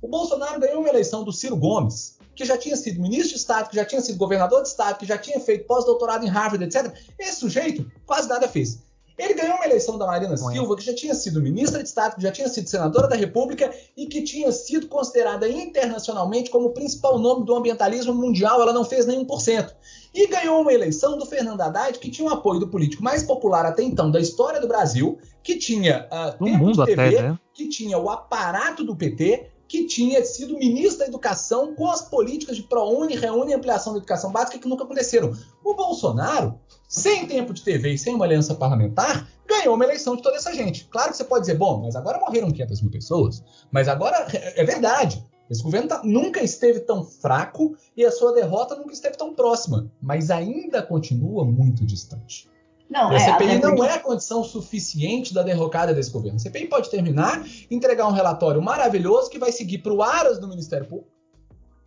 [0.01, 3.69] O Bolsonaro ganhou uma eleição do Ciro Gomes, que já tinha sido ministro de Estado,
[3.69, 6.93] que já tinha sido governador de Estado, que já tinha feito pós-doutorado em Harvard, etc.
[7.17, 8.85] Esse sujeito quase nada fez.
[9.17, 12.21] Ele ganhou uma eleição da Marina Silva, que já tinha sido ministra de Estado, que
[12.21, 17.17] já tinha sido senadora da República e que tinha sido considerada internacionalmente como o principal
[17.17, 18.61] nome do ambientalismo mundial.
[18.61, 19.73] Ela não fez nem 1%.
[20.13, 23.65] E ganhou uma eleição do Fernando Haddad, que tinha o apoio do político mais popular
[23.65, 27.39] até então da história do Brasil, que tinha uh, tempo mundo de TV, até, né?
[27.55, 32.55] que tinha o aparato do PT, que tinha sido ministro da Educação com as políticas
[32.55, 35.33] de ProUni, Reúne e ampliação da educação básica que nunca aconteceram.
[35.63, 40.21] O Bolsonaro, sem tempo de TV e sem uma aliança parlamentar, ganhou uma eleição de
[40.21, 40.85] toda essa gente.
[40.85, 44.61] Claro que você pode dizer, bom, mas agora morreram 500 mil pessoas, mas agora é,
[44.61, 45.25] é verdade.
[45.49, 49.89] Esse governo tá, nunca esteve tão fraco e a sua derrota nunca esteve tão próxima,
[50.01, 52.49] mas ainda continua muito distante.
[52.89, 56.37] Não, a é, CPI não é a condição suficiente da derrocada desse governo.
[56.37, 60.47] A CPI pode terminar, entregar um relatório maravilhoso que vai seguir para o Aras do
[60.47, 61.11] Ministério Público.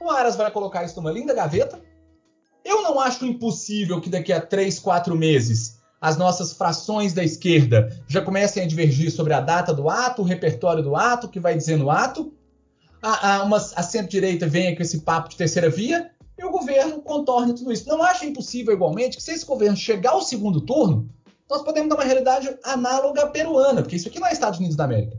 [0.00, 1.80] O Aras vai colocar isso numa linda gaveta.
[2.64, 7.94] Eu não acho impossível que daqui a três, quatro meses as nossas frações da esquerda
[8.08, 11.38] já comecem a divergir sobre a data do ato, o repertório do ato, o que
[11.38, 12.32] vai dizer no ato.
[13.02, 17.02] A, a, uma, a centro-direita venha com esse papo de terceira via e o governo
[17.02, 17.86] contorne tudo isso.
[17.86, 21.08] Não acha impossível, igualmente, que se esse governo chegar ao segundo turno,
[21.48, 24.84] nós podemos dar uma realidade análoga peruana, porque isso aqui não é Estados Unidos da
[24.84, 25.18] América.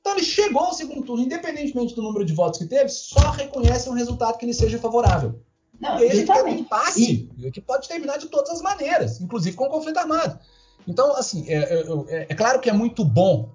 [0.00, 3.88] Então ele chegou ao segundo turno, independentemente do número de votos que teve, só reconhece
[3.88, 5.40] um resultado que lhe seja favorável.
[5.80, 7.50] Não, e aí a gente impasse e...
[7.52, 10.38] que pode terminar de todas as maneiras, inclusive com conflito armado.
[10.88, 13.50] Então, assim, é, é, é, é claro que é muito bom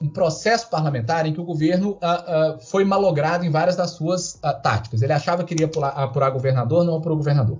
[0.00, 4.34] um processo parlamentar em que o governo uh, uh, foi malogrado em várias das suas
[4.34, 5.00] uh, táticas.
[5.00, 7.58] Ele achava que iria apurar, apurar governador, não apurou governador.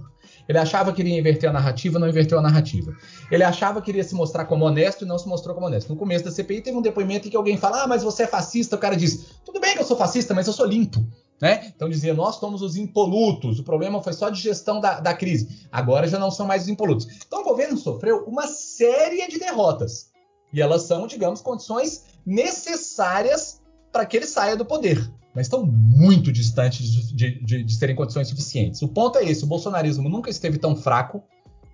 [0.49, 2.95] Ele achava que iria inverter a narrativa, não inverteu a narrativa.
[3.31, 5.89] Ele achava que iria se mostrar como honesto e não se mostrou como honesto.
[5.89, 8.27] No começo da CPI teve um depoimento em que alguém fala: Ah, mas você é
[8.27, 8.77] fascista.
[8.77, 11.05] O cara diz: Tudo bem que eu sou fascista, mas eu sou limpo.
[11.41, 11.71] Né?
[11.75, 15.67] Então dizia, nós somos os impolutos, o problema foi só de gestão da, da crise.
[15.71, 17.07] Agora já não são mais os impolutos.
[17.27, 20.11] Então o governo sofreu uma série de derrotas.
[20.51, 23.63] E elas são, digamos, condições necessárias
[23.93, 25.11] para que ele saia do poder.
[25.35, 28.83] Mas estão muito distantes de, de, de, serem condições suficientes.
[28.83, 31.23] O ponto é esse: o bolsonarismo nunca esteve tão fraco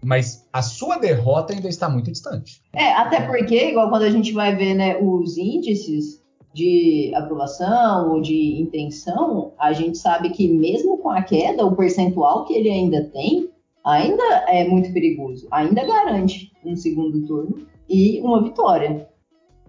[0.05, 2.61] mas a sua derrota ainda está muito distante.
[2.73, 6.21] É, até porque, igual quando a gente vai ver né, os índices,
[6.55, 12.45] de aprovação ou de intenção, a gente sabe que mesmo com a queda, o percentual
[12.45, 13.49] que ele ainda tem
[13.85, 19.09] ainda é muito perigoso, ainda garante um segundo turno e uma vitória,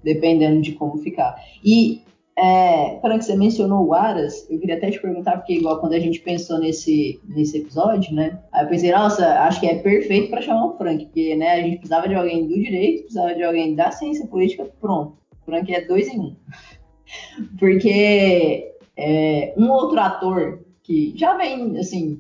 [0.04, 1.36] dependendo de como ficar.
[1.64, 2.02] E
[2.36, 6.20] é, você mencionou o Aras, eu queria até te perguntar, porque igual quando a gente
[6.20, 8.40] pensou nesse, nesse episódio, né?
[8.52, 11.62] Aí eu pensei, nossa, acho que é perfeito para chamar o Frank, porque né, a
[11.62, 15.18] gente precisava de alguém do direito, precisava de alguém da ciência política, pronto.
[15.46, 16.36] Frank é dois em um.
[17.60, 22.20] Porque é, um outro ator que já vem, assim,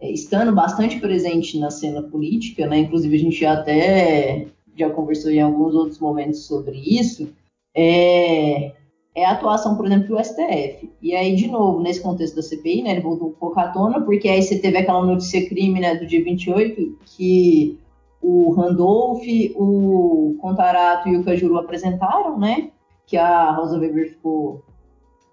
[0.00, 2.78] é, estando bastante presente na cena política, né?
[2.78, 7.32] Inclusive a gente já até já conversou em alguns outros momentos sobre isso,
[7.74, 8.72] é,
[9.14, 10.90] é a atuação, por exemplo, do STF.
[11.02, 14.00] E aí, de novo, nesse contexto da CPI, né, ele voltou um pouco à tona,
[14.00, 17.78] porque aí você teve aquela notícia crime né, do dia 28, que
[18.22, 19.24] o Randolph,
[19.56, 22.70] o Contarato e o Cajuru apresentaram, né?
[23.10, 24.62] que a Rosa Weber ficou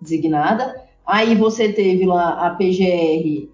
[0.02, 0.84] designada.
[1.06, 3.48] Aí você teve lá a PGR,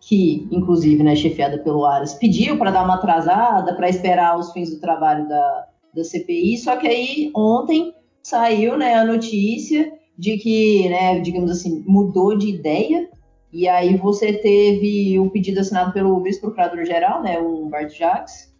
[0.00, 4.70] que inclusive, né, chefiada pelo Aras, pediu para dar uma atrasada, para esperar os fins
[4.70, 10.88] do trabalho da, da CPI, só que aí ontem saiu né, a notícia de que,
[10.88, 13.08] né, digamos assim, mudou de ideia,
[13.52, 18.54] e aí você teve o pedido assinado pelo vice-procurador-geral, né, o Humberto Jacques,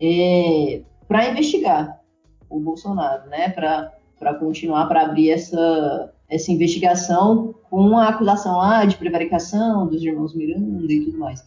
[0.00, 2.00] é, para investigar
[2.50, 8.96] o Bolsonaro, né, para continuar para abrir essa, essa investigação com a acusação lá de
[8.96, 11.44] prevaricação dos irmãos Miranda e tudo mais.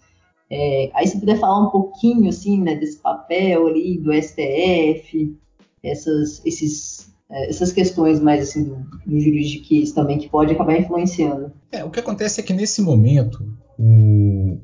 [0.50, 5.36] É, aí se puder falar um pouquinho assim, né, desse papel ali do STF,
[5.84, 8.76] essas, esses, é, essas questões mais assim do,
[9.08, 11.52] do juridiquês também que pode acabar influenciando.
[11.72, 13.44] É, o que acontece é que nesse momento
[13.80, 14.60] o,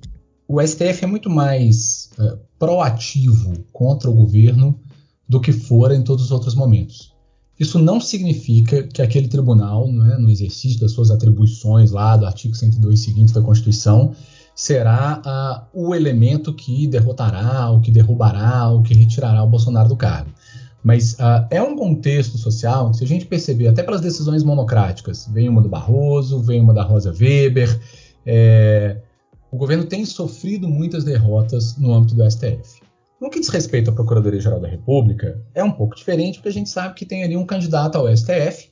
[0.48, 4.80] o STF é muito mais é, proativo contra o governo
[5.28, 7.11] do que fora em todos os outros momentos.
[7.62, 12.56] Isso não significa que aquele tribunal, é, no exercício das suas atribuições lá do artigo
[12.56, 14.16] 102 seguinte da Constituição,
[14.56, 19.96] será uh, o elemento que derrotará, o que derrubará, o que retirará o Bolsonaro do
[19.96, 20.32] cargo.
[20.84, 25.48] Mas uh, é um contexto social, se a gente perceber, até pelas decisões monocráticas, vem
[25.48, 27.80] uma do Barroso, vem uma da Rosa Weber,
[28.26, 28.98] é,
[29.52, 32.81] o governo tem sofrido muitas derrotas no âmbito do STF.
[33.22, 36.72] No que diz respeito à Procuradoria-Geral da República, é um pouco diferente, porque a gente
[36.72, 38.72] sabe que tem ali um candidato ao STF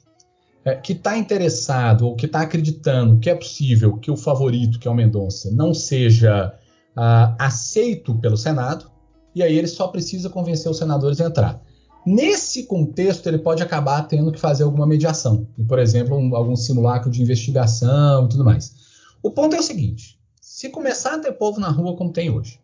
[0.66, 4.88] é, que está interessado ou que está acreditando que é possível que o favorito, que
[4.88, 6.52] é o Mendonça, não seja
[6.95, 8.89] ah, aceito pelo Senado,
[9.36, 11.62] e aí ele só precisa convencer os senadores a entrar.
[12.04, 16.56] Nesse contexto, ele pode acabar tendo que fazer alguma mediação, e, por exemplo, um, algum
[16.56, 18.74] simulacro de investigação e tudo mais.
[19.22, 22.60] O ponto é o seguinte: se começar a ter povo na rua como tem hoje,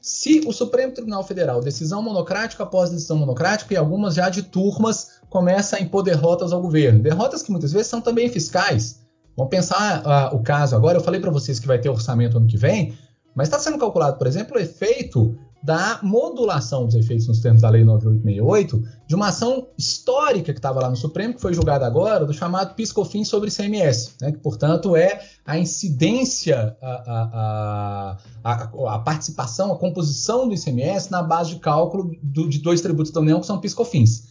[0.00, 5.20] se o Supremo Tribunal Federal, decisão monocrática após decisão monocrática, e algumas já de turmas,
[5.28, 7.02] começa a impor derrotas ao governo.
[7.02, 9.00] Derrotas que muitas vezes são também fiscais.
[9.36, 10.98] Vamos pensar uh, o caso agora.
[10.98, 12.96] Eu falei para vocês que vai ter orçamento ano que vem,
[13.34, 17.68] mas está sendo calculado, por exemplo, o efeito da modulação dos efeitos nos termos da
[17.68, 22.24] Lei 9868, de uma ação histórica que estava lá no Supremo, que foi julgada agora,
[22.24, 28.98] do chamado PiscoFins sobre ICMS, né, que, portanto, é a incidência, a, a, a, a,
[29.00, 33.40] participação, a composição do ICMS na base de cálculo do, de dois tributos da União,
[33.40, 34.28] que são PiscoFins.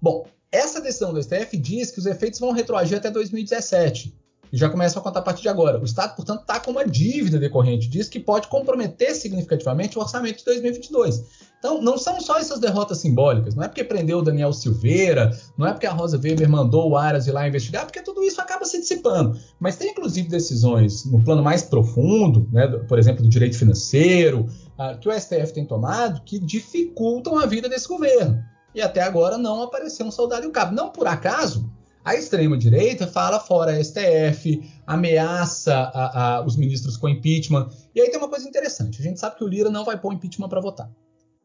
[0.00, 4.21] Bom, essa decisão do STF diz que os efeitos vão retroagir até 2017
[4.52, 5.80] e já começa a contar a partir de agora.
[5.80, 10.38] O Estado, portanto, está com uma dívida decorrente disso que pode comprometer significativamente o orçamento
[10.38, 11.24] de 2022.
[11.58, 13.54] Então, não são só essas derrotas simbólicas.
[13.54, 16.96] Não é porque prendeu o Daniel Silveira, não é porque a Rosa Weber mandou o
[16.96, 19.38] Aras ir lá investigar, porque tudo isso acaba se dissipando.
[19.58, 24.48] Mas tem, inclusive, decisões no plano mais profundo, né, por exemplo, do direito financeiro,
[24.78, 28.42] uh, que o STF tem tomado, que dificultam a vida desse governo.
[28.74, 30.74] E até agora não apareceu um soldado e cabo.
[30.74, 31.70] Não por acaso,
[32.04, 37.68] a extrema-direita fala fora STF, ameaça a, a, os ministros com impeachment.
[37.94, 40.12] E aí tem uma coisa interessante: a gente sabe que o Lira não vai pôr
[40.12, 40.90] impeachment para votar.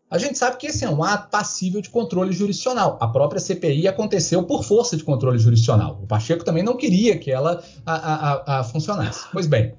[0.10, 2.97] A gente sabe que esse é um ato passível de controle jurisdicional.
[3.01, 5.99] A própria CPI aconteceu por força de controle jurisdicional.
[6.01, 9.28] O Pacheco também não queria que ela a, funcionasse.
[9.34, 9.76] Pois bem,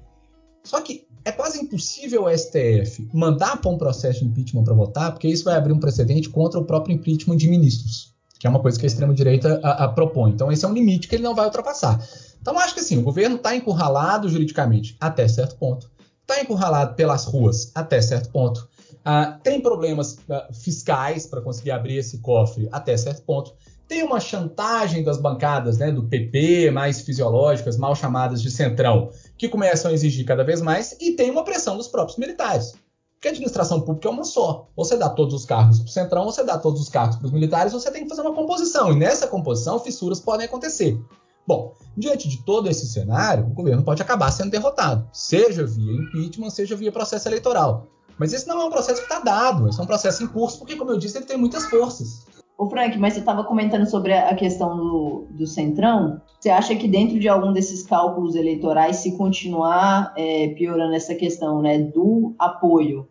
[0.63, 5.11] só que é quase impossível o STF mandar para um processo de impeachment para votar,
[5.11, 8.61] porque isso vai abrir um precedente contra o próprio impeachment de ministros, que é uma
[8.61, 9.61] coisa que a extrema-direita
[9.93, 10.31] propõe.
[10.31, 12.01] Então, esse é um limite que ele não vai ultrapassar.
[12.41, 17.25] Então, acho que assim, o governo está encurralado juridicamente até certo ponto, está encurralado pelas
[17.25, 18.69] ruas até certo ponto,
[18.99, 23.53] Uh, tem problemas uh, fiscais para conseguir abrir esse cofre até certo ponto.
[23.87, 29.49] Tem uma chantagem das bancadas né, do PP, mais fisiológicas, mal chamadas de centrão, que
[29.49, 32.75] começam a exigir cada vez mais, e tem uma pressão dos próprios militares.
[33.19, 34.69] Porque a administração pública é uma só.
[34.77, 37.33] Você dá todos os cargos para o centrão, você dá todos os cargos para os
[37.33, 38.93] militares, você tem que fazer uma composição.
[38.93, 40.97] E nessa composição, fissuras podem acontecer.
[41.45, 46.49] Bom, diante de todo esse cenário, o governo pode acabar sendo derrotado, seja via impeachment,
[46.49, 47.87] seja via processo eleitoral.
[48.17, 50.57] Mas esse não é um processo que está dado, esse é um processo em curso,
[50.57, 52.25] porque, como eu disse, ele tem muitas forças.
[52.59, 56.21] Ô Frank, mas você estava comentando sobre a questão do, do Centrão.
[56.37, 61.61] Você acha que dentro de algum desses cálculos eleitorais, se continuar é, piorando essa questão
[61.61, 63.07] né, do apoio,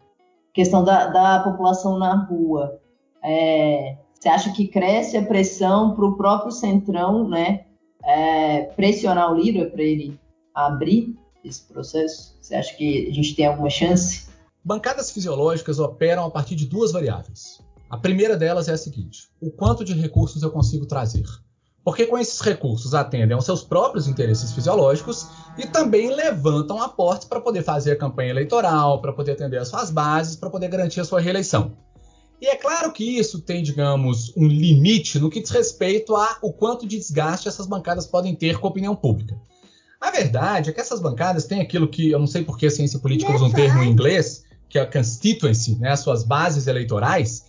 [0.52, 2.78] questão da, da população na rua,
[3.24, 7.64] é, você acha que cresce a pressão para o próprio Centrão né,
[8.04, 10.20] é, pressionar o Lira para ele
[10.54, 12.36] abrir esse processo?
[12.38, 14.28] Você acha que a gente tem alguma chance?
[14.62, 17.66] Bancadas fisiológicas operam a partir de duas variáveis.
[17.90, 21.24] A primeira delas é a seguinte: o quanto de recursos eu consigo trazer?
[21.82, 25.26] Porque com esses recursos atendem aos seus próprios interesses fisiológicos
[25.56, 29.90] e também levantam aportes para poder fazer a campanha eleitoral, para poder atender as suas
[29.90, 31.72] bases, para poder garantir a sua reeleição.
[32.40, 36.52] E é claro que isso tem, digamos, um limite no que diz respeito a o
[36.52, 39.40] quanto de desgaste essas bancadas podem ter com a opinião pública.
[40.00, 42.70] A verdade é que essas bancadas têm aquilo que eu não sei por que a
[42.70, 46.66] ciência política usa um termo em inglês, que é a constituency, né, as suas bases
[46.66, 47.47] eleitorais,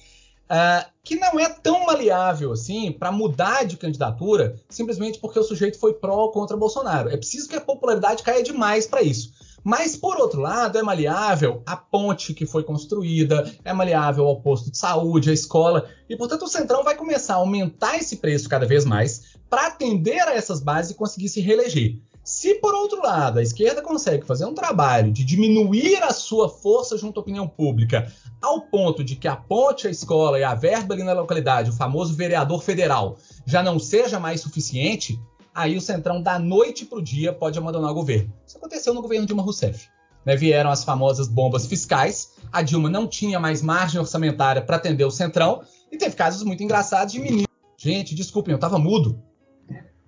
[0.50, 5.80] uh, que não é tão maleável assim para mudar de candidatura simplesmente porque o sujeito
[5.80, 7.10] foi pró ou contra Bolsonaro.
[7.10, 9.32] É preciso que a popularidade caia demais para isso.
[9.64, 14.72] Mas, por outro lado, é maleável a ponte que foi construída, é maleável ao posto
[14.72, 18.66] de saúde, a escola, e, portanto, o Centrão vai começar a aumentar esse preço cada
[18.66, 22.00] vez mais para atender a essas bases e conseguir se reeleger.
[22.30, 26.96] Se, por outro lado, a esquerda consegue fazer um trabalho de diminuir a sua força
[26.96, 30.94] junto à opinião pública, ao ponto de que a ponte, a escola e a verba
[30.94, 33.18] ali na localidade, o famoso vereador federal,
[33.48, 35.20] já não seja mais suficiente,
[35.56, 38.32] aí o Centrão, da noite para o dia, pode abandonar o governo.
[38.46, 39.88] Isso aconteceu no governo Dilma Rousseff.
[40.24, 45.04] Né, vieram as famosas bombas fiscais, a Dilma não tinha mais margem orçamentária para atender
[45.04, 47.48] o Centrão, e teve casos muito engraçados de meninos.
[47.76, 49.20] Gente, desculpem, eu estava mudo.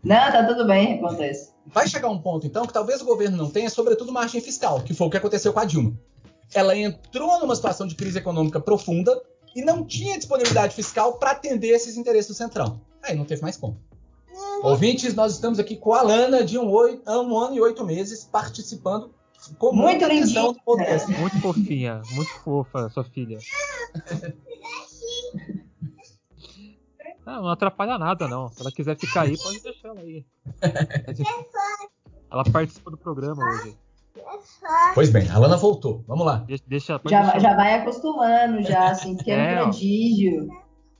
[0.04, 1.51] Não, tá tudo bem, acontece.
[1.66, 4.94] Vai chegar um ponto, então, que talvez o governo não tenha, sobretudo, margem fiscal, que
[4.94, 5.94] foi o que aconteceu com a Dilma.
[6.54, 9.22] Ela entrou numa situação de crise econômica profunda
[9.56, 12.82] e não tinha disponibilidade fiscal para atender esses interesses do Centrão.
[13.04, 13.78] Aí não teve mais como.
[14.64, 18.24] Ouvintes, nós estamos aqui com a Lana, de um, oito, um ano e oito meses,
[18.24, 19.14] participando
[19.58, 21.12] com muito muita atenção do podcast.
[21.12, 23.40] Muito fofinha, muito fofa, sua filha.
[27.26, 28.50] Não, não atrapalha nada, não.
[28.50, 30.26] Se ela quiser ficar aí, pode deixar ela aí.
[32.32, 33.78] Ela participa do programa hoje.
[34.94, 36.04] Pois bem, a Lana voltou.
[36.08, 36.46] Vamos lá.
[36.66, 40.48] Deixa, já, já vai acostumando, já, assim, que é um prodígio.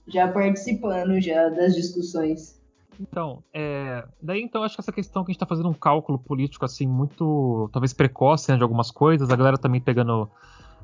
[0.08, 2.60] Já participando já das discussões.
[3.00, 6.20] Então, é, daí então acho que essa questão que a gente está fazendo um cálculo
[6.20, 10.30] político assim muito, talvez precoce né, de algumas coisas, a galera também pegando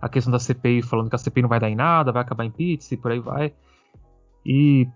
[0.01, 2.45] a questão da CPI, falando que a CPI não vai dar em nada, vai acabar
[2.45, 3.53] em pizza e por aí vai.
[4.45, 4.87] E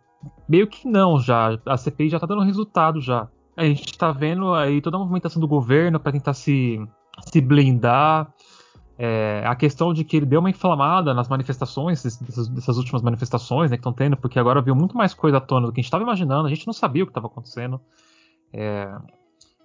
[0.48, 1.60] meio que não já.
[1.66, 3.28] A CPI já tá dando resultado já.
[3.56, 6.80] A gente tá vendo aí toda a movimentação do governo para tentar se,
[7.22, 8.34] se blindar.
[8.98, 13.72] É, a questão de que ele deu uma inflamada nas manifestações, dessas, dessas últimas manifestações
[13.72, 15.82] né, que estão tendo, porque agora viu muito mais coisa à tona do que a
[15.82, 17.82] gente estava imaginando, a gente não sabia o que estava acontecendo.
[18.54, 18.96] É,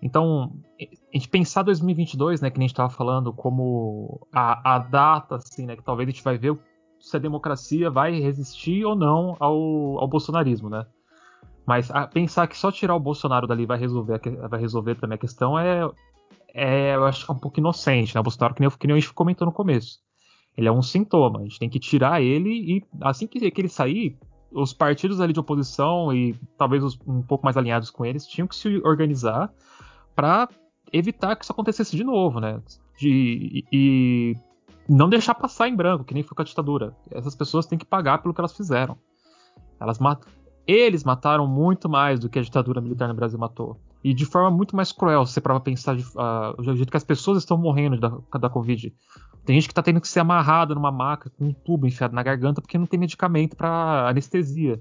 [0.00, 5.36] então, a gente pensar 2022, né, que a gente estava falando, como a, a data,
[5.36, 6.58] assim, né, que talvez a gente vai ver
[7.06, 10.84] se a democracia vai resistir ou não ao, ao bolsonarismo, né?
[11.64, 15.56] Mas pensar que só tirar o Bolsonaro dali vai resolver, vai resolver também a questão
[15.56, 15.88] é,
[16.52, 18.20] é eu acho que é um pouco inocente, né?
[18.20, 20.00] O Bolsonaro, que nem, que nem a gente comentou no começo.
[20.56, 21.38] Ele é um sintoma.
[21.38, 24.18] A gente tem que tirar ele e assim que, que ele sair,
[24.50, 28.48] os partidos ali de oposição e talvez os um pouco mais alinhados com eles tinham
[28.48, 29.52] que se organizar
[30.16, 30.48] para
[30.92, 32.60] evitar que isso acontecesse de novo, né?
[32.98, 34.34] De, e,
[34.88, 36.96] não deixar passar em branco, que nem foi com a ditadura.
[37.10, 38.96] Essas pessoas têm que pagar pelo que elas fizeram.
[39.80, 40.22] Elas mat...
[40.66, 43.78] Eles mataram muito mais do que a ditadura militar no Brasil matou.
[44.02, 47.04] E de forma muito mais cruel, se você para pensar uh, o jeito que as
[47.04, 48.92] pessoas estão morrendo da, da Covid.
[49.44, 52.22] Tem gente que tá tendo que ser amarrada numa maca com um tubo enfiado na
[52.22, 54.80] garganta porque não tem medicamento para anestesia.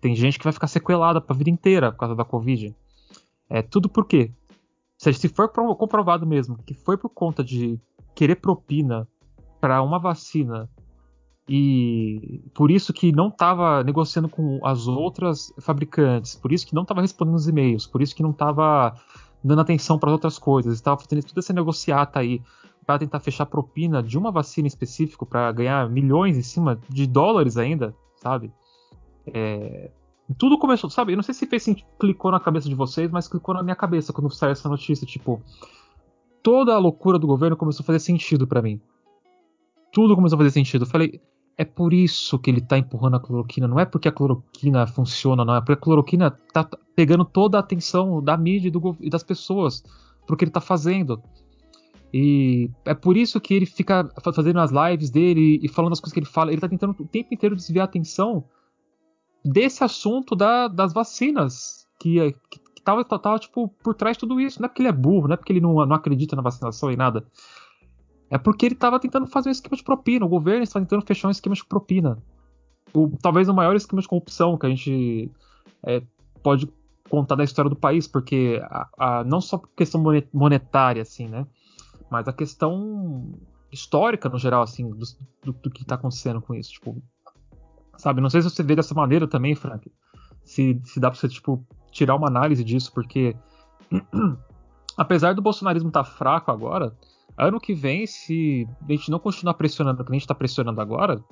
[0.00, 2.74] Tem gente que vai ficar sequelada pra vida inteira por causa da Covid.
[3.48, 4.30] É tudo por quê?
[4.96, 7.78] Se for comprovado mesmo que foi por conta de
[8.14, 9.06] querer propina
[9.66, 10.70] para uma vacina
[11.48, 16.82] e por isso que não estava negociando com as outras fabricantes, por isso que não
[16.82, 18.94] estava respondendo os e-mails, por isso que não estava
[19.42, 22.40] dando atenção para outras coisas, estava fazendo toda essa negociata aí
[22.86, 27.56] para tentar fechar propina de uma vacina específica para ganhar milhões em cima de dólares
[27.56, 27.92] ainda,
[28.22, 28.52] sabe?
[29.26, 29.90] É,
[30.38, 31.12] tudo começou, sabe?
[31.12, 33.74] Eu não sei se fez assim, clicou na cabeça de vocês, mas clicou na minha
[33.74, 35.42] cabeça quando saiu essa notícia, tipo,
[36.40, 38.80] toda a loucura do governo começou a fazer sentido para mim.
[39.96, 40.82] Tudo começou a fazer sentido.
[40.82, 41.22] Eu falei,
[41.56, 43.66] é por isso que ele tá empurrando a cloroquina.
[43.66, 45.54] Não é porque a cloroquina funciona, não.
[45.56, 49.22] É porque a cloroquina tá pegando toda a atenção da mídia e, do, e das
[49.22, 49.82] pessoas
[50.26, 51.22] pro que ele tá fazendo.
[52.12, 56.12] E é por isso que ele fica fazendo as lives dele e falando as coisas
[56.12, 56.52] que ele fala.
[56.52, 58.44] Ele tá tentando o tempo inteiro desviar a atenção
[59.42, 61.88] desse assunto da, das vacinas.
[61.98, 64.60] Que, que, que tava, tava, tipo, por trás de tudo isso.
[64.60, 66.92] Não é porque ele é burro, não é porque ele não, não acredita na vacinação
[66.92, 67.24] e nada.
[68.30, 70.24] É porque ele estava tentando fazer um esquema de propina.
[70.24, 72.18] O governo estava tentando fechar um esquema de propina.
[72.92, 75.30] O, talvez o maior esquema de corrupção que a gente
[75.84, 76.02] é,
[76.42, 76.68] pode
[77.08, 80.02] contar da história do país, porque a, a, não só por questão
[80.32, 81.46] monetária, assim, né?
[82.10, 83.34] Mas a questão
[83.70, 85.04] histórica, no geral, assim, do,
[85.44, 86.72] do, do que está acontecendo com isso.
[86.72, 87.00] Tipo,
[87.96, 88.20] sabe?
[88.20, 89.90] Não sei se você vê dessa maneira também, Frank.
[90.42, 93.36] Se, se dá para você, tipo, tirar uma análise disso, porque
[94.96, 96.96] apesar do bolsonarismo estar tá fraco agora,
[97.38, 100.80] Ano que vem, se a gente não continuar pressionando o que a gente está pressionando
[100.80, 101.22] agora,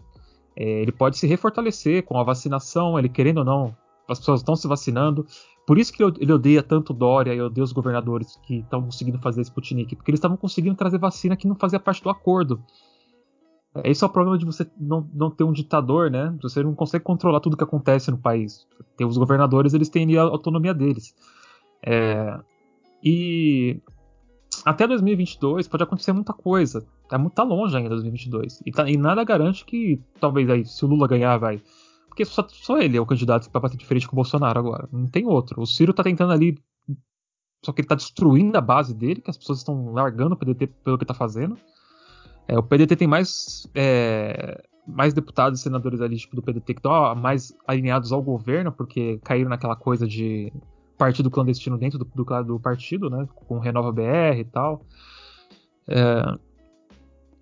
[0.57, 3.77] é, ele pode se refortalecer com a vacinação, ele querendo ou não,
[4.09, 5.27] as pessoas estão se vacinando.
[5.67, 9.41] Por isso que ele odeia tanto Dória e odeia os governadores que estão conseguindo fazer
[9.41, 12.63] Sputnik, porque eles estavam conseguindo trazer vacina que não fazia parte do acordo.
[13.83, 16.37] Esse é o problema de você não, não ter um ditador, né?
[16.43, 18.69] Você não consegue controlar tudo que acontece no país.
[18.97, 21.13] Tem os governadores, eles têm a autonomia deles.
[21.85, 22.39] É,
[23.03, 23.81] e
[24.65, 26.87] até 2022 pode acontecer muita coisa.
[27.09, 28.63] Tá tá longe ainda 2022.
[28.65, 31.61] E, tá, e nada garante que talvez aí, se o Lula ganhar, vai.
[32.09, 34.89] Porque só, só ele é o candidato para bater de frente com o Bolsonaro agora.
[34.93, 35.61] Não tem outro.
[35.61, 36.57] O Ciro tá tentando ali.
[37.65, 40.67] Só que ele tá destruindo a base dele, que as pessoas estão largando o PDT
[40.85, 41.59] pelo que tá fazendo.
[42.47, 46.79] É, o PDT tem mais, é, mais deputados e senadores ali, tipo, do PDT que
[46.79, 50.53] estão mais alinhados ao governo, porque caíram naquela coisa de
[50.97, 53.27] partido clandestino dentro do, do, do partido, né?
[53.35, 54.85] Com Renova BR e tal.
[55.89, 56.39] É,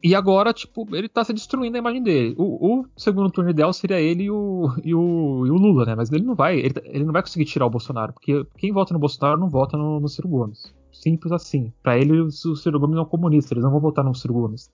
[0.03, 2.35] e agora, tipo, ele tá se destruindo a imagem dele.
[2.37, 5.95] O, o segundo turno ideal seria ele e o, e o, e o, Lula, né?
[5.95, 8.93] Mas ele não vai, ele, ele, não vai conseguir tirar o Bolsonaro, porque quem vota
[8.93, 10.75] no Bolsonaro não vota no, no Ciro Gomes.
[10.91, 11.73] Simples assim.
[11.85, 14.69] Para ele, o Ciro Gomes é um comunista, eles não vão votar no Ciro Gomes.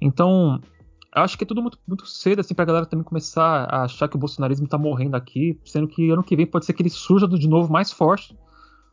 [0.00, 0.60] Então,
[1.14, 4.16] acho que é tudo muito, muito cedo, assim, pra galera também começar a achar que
[4.16, 7.28] o bolsonarismo tá morrendo aqui, sendo que ano que vem pode ser que ele surja
[7.28, 8.36] de novo mais forte.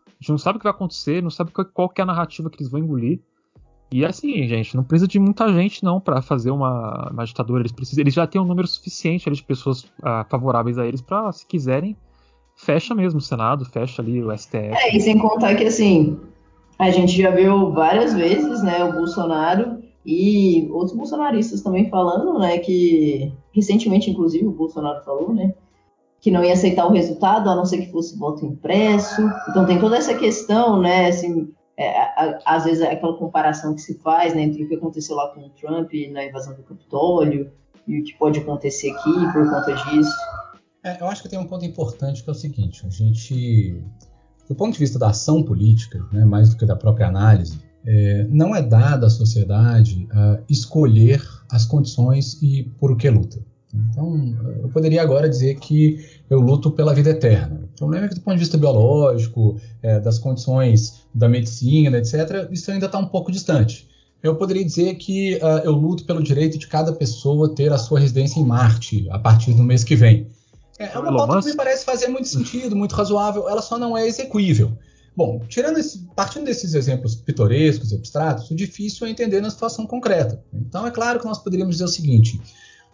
[0.07, 2.57] A gente não sabe o que vai acontecer, não sabe qual, é a narrativa que
[2.57, 3.21] eles vão engolir.
[3.91, 7.61] E é assim, gente, não precisa de muita gente não para fazer uma, uma, ditadura.
[7.61, 11.01] Eles precisam, eles já têm um número suficiente ali, de pessoas uh, favoráveis a eles
[11.01, 11.97] para, se quiserem,
[12.55, 14.57] fecha mesmo o Senado, fecha ali o STF.
[14.57, 16.19] É, e sem contar que assim,
[16.77, 22.57] a gente já viu várias vezes, né, o Bolsonaro e outros bolsonaristas também falando, né,
[22.59, 25.53] que recentemente, inclusive, o Bolsonaro falou, né,
[26.21, 29.21] que não ia aceitar o resultado, a não ser que fosse voto impresso.
[29.49, 33.81] Então tem toda essa questão, né, assim, é, a, às vezes é aquela comparação que
[33.81, 37.51] se faz, né, entre o que aconteceu lá com o Trump na invasão do Capitólio
[37.87, 40.15] e o que pode acontecer aqui por conta disso.
[40.83, 43.83] É, eu acho que tem um ponto importante que é o seguinte, a gente,
[44.47, 48.27] do ponto de vista da ação política, né, mais do que da própria análise, é,
[48.29, 53.39] não é dada à sociedade a escolher as condições e por o que luta.
[53.73, 57.69] Então, eu poderia agora dizer que eu luto pela vida eterna.
[57.75, 62.49] O problema é que, do ponto de vista biológico, é, das condições da medicina, etc.,
[62.51, 63.87] isso ainda está um pouco distante.
[64.21, 67.99] Eu poderia dizer que uh, eu luto pelo direito de cada pessoa ter a sua
[67.99, 70.27] residência em Marte a partir do mês que vem.
[70.77, 73.97] É, é uma pauta que me parece fazer muito sentido, muito razoável, ela só não
[73.97, 74.77] é execuível.
[75.19, 79.85] Bom, tirando esse, partindo desses exemplos pitorescos e abstratos, o difícil é entender na situação
[79.85, 80.41] concreta.
[80.53, 82.39] Então, é claro que nós poderíamos dizer o seguinte: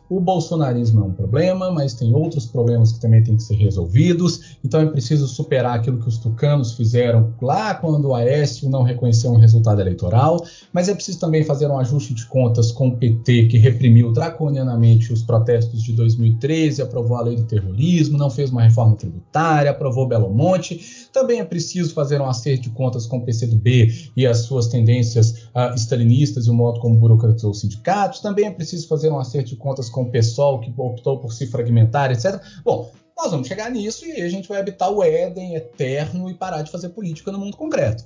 [0.08, 4.58] o bolsonarismo é um problema, mas tem outros problemas que também têm que ser resolvidos.
[4.64, 9.32] Então é preciso superar aquilo que os tucanos fizeram lá quando o Aécio não reconheceu
[9.32, 10.45] um resultado eleitoral.
[10.72, 15.12] Mas é preciso também fazer um ajuste de contas com o PT, que reprimiu draconianamente
[15.12, 20.08] os protestos de 2013, aprovou a lei do terrorismo, não fez uma reforma tributária, aprovou
[20.08, 21.08] Belo Monte.
[21.12, 25.47] Também é preciso fazer um acerto de contas com o PCdoB e as suas tendências
[25.56, 28.20] uh, stalinistas e o modo como burocratizou os sindicatos.
[28.20, 31.47] Também é preciso fazer um acerto de contas com o pessoal que optou por se
[31.47, 32.41] fragmentar, etc.
[32.65, 36.63] Bom, nós vamos chegar nisso e a gente vai habitar o Éden eterno e parar
[36.63, 38.03] de fazer política no mundo concreto.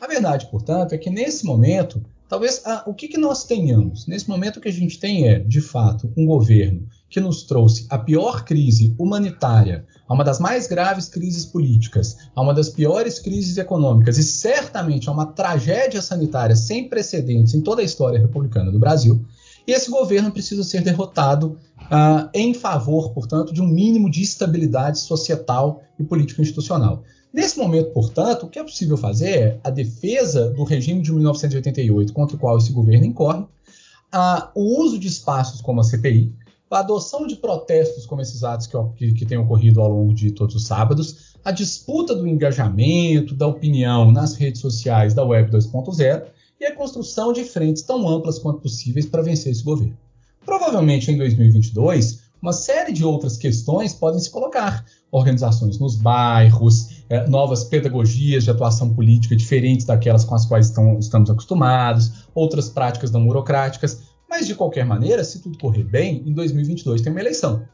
[0.00, 4.04] A verdade, portanto, é que nesse momento, talvez ah, o que, que nós tenhamos?
[4.08, 7.86] Nesse momento, o que a gente tem é, de fato, um governo que nos trouxe
[7.88, 13.20] a pior crise humanitária, a uma das mais graves crises políticas, a uma das piores
[13.20, 18.72] crises econômicas e certamente a uma tragédia sanitária sem precedentes em toda a história republicana
[18.72, 19.24] do Brasil.
[19.68, 24.98] E esse governo precisa ser derrotado uh, em favor, portanto, de um mínimo de estabilidade
[24.98, 27.02] societal e político-institucional.
[27.30, 32.14] Nesse momento, portanto, o que é possível fazer é a defesa do regime de 1988
[32.14, 36.34] contra o qual esse governo incorre, uh, o uso de espaços como a CPI,
[36.70, 40.30] a adoção de protestos como esses atos que, que, que têm ocorrido ao longo de
[40.30, 46.37] todos os sábados, a disputa do engajamento, da opinião nas redes sociais da Web 2.0
[46.60, 49.96] e a construção de frentes tão amplas quanto possíveis para vencer esse governo.
[50.44, 54.84] Provavelmente em 2022, uma série de outras questões podem se colocar.
[55.10, 60.98] Organizações nos bairros, é, novas pedagogias de atuação política diferentes daquelas com as quais estão,
[60.98, 64.02] estamos acostumados, outras práticas não burocráticas.
[64.28, 67.64] Mas, de qualquer maneira, se tudo correr bem, em 2022 tem uma eleição.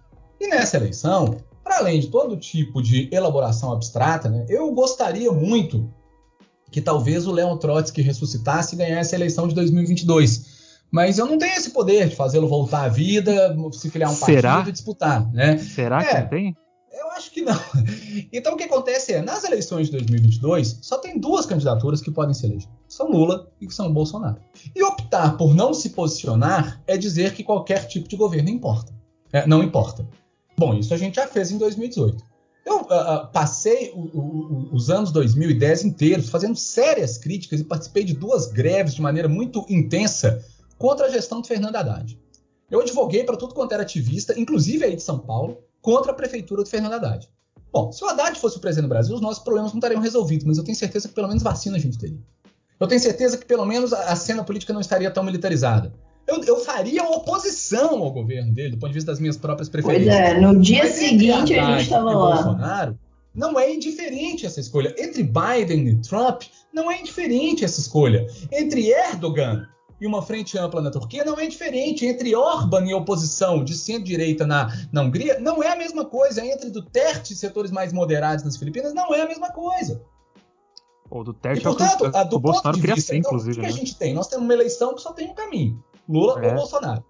[0.41, 5.91] E nessa eleição, para além de todo tipo de elaboração abstrata, né, eu gostaria muito
[6.75, 10.83] que talvez o Leon Trotsky ressuscitasse e ganhasse a eleição de 2022.
[10.91, 14.55] Mas eu não tenho esse poder de fazê-lo voltar à vida, se criar um Será?
[14.55, 15.57] partido e disputar, né?
[15.57, 16.57] Será é, que não tem?
[16.93, 17.55] Eu acho que não.
[18.33, 22.35] Então o que acontece é, nas eleições de 2022, só tem duas candidaturas que podem
[22.35, 22.69] se eleger.
[22.89, 24.39] São Lula e são Bolsonaro.
[24.75, 28.93] E optar por não se posicionar é dizer que qualquer tipo de governo importa.
[29.33, 30.05] É, não importa.
[30.59, 32.34] Bom, isso a gente já fez em 2018.
[32.65, 38.15] Eu uh, passei o, o, os anos 2010 inteiros fazendo sérias críticas e participei de
[38.15, 40.43] duas greves de maneira muito intensa
[40.79, 42.19] contra a gestão de Fernando Haddad.
[42.71, 46.65] Eu advoguei para tudo quanto era ativista, inclusive aí de São Paulo, contra a prefeitura
[46.65, 47.29] de Fernando Haddad.
[47.71, 50.47] Bom, se o Haddad fosse o presidente do Brasil, os nossos problemas não estariam resolvidos,
[50.47, 52.19] mas eu tenho certeza que pelo menos vacina a gente teria.
[52.81, 55.93] Eu tenho certeza que pelo menos a cena política não estaria tão militarizada.
[56.35, 60.15] Eu, eu, faria oposição ao governo dele, do ponto de vista das minhas próprias preferências.
[60.15, 62.35] Pois é, no dia Mas seguinte a gente estava lá.
[62.35, 62.99] Bolsonaro,
[63.35, 64.95] não é indiferente essa escolha.
[64.99, 68.27] Entre Biden e Trump, não é indiferente essa escolha.
[68.53, 69.67] Entre Erdogan
[70.01, 72.07] e uma frente ampla na Turquia, não é diferente.
[72.07, 76.45] Entre Orban e oposição de centro-direita na, na Hungria, não é a mesma coisa.
[76.45, 80.03] Entre Duterte e setores mais moderados nas Filipinas, não é a mesma coisa.
[81.11, 83.59] O Duterte e, portanto, é o, do Bolsonaro queria ser, então, inclusive.
[83.59, 83.69] O que né?
[83.69, 84.15] a gente tem?
[84.15, 85.83] Nós temos uma eleição que só tem um caminho.
[86.09, 86.49] Lula é.
[86.49, 87.05] ou Bolsonaro.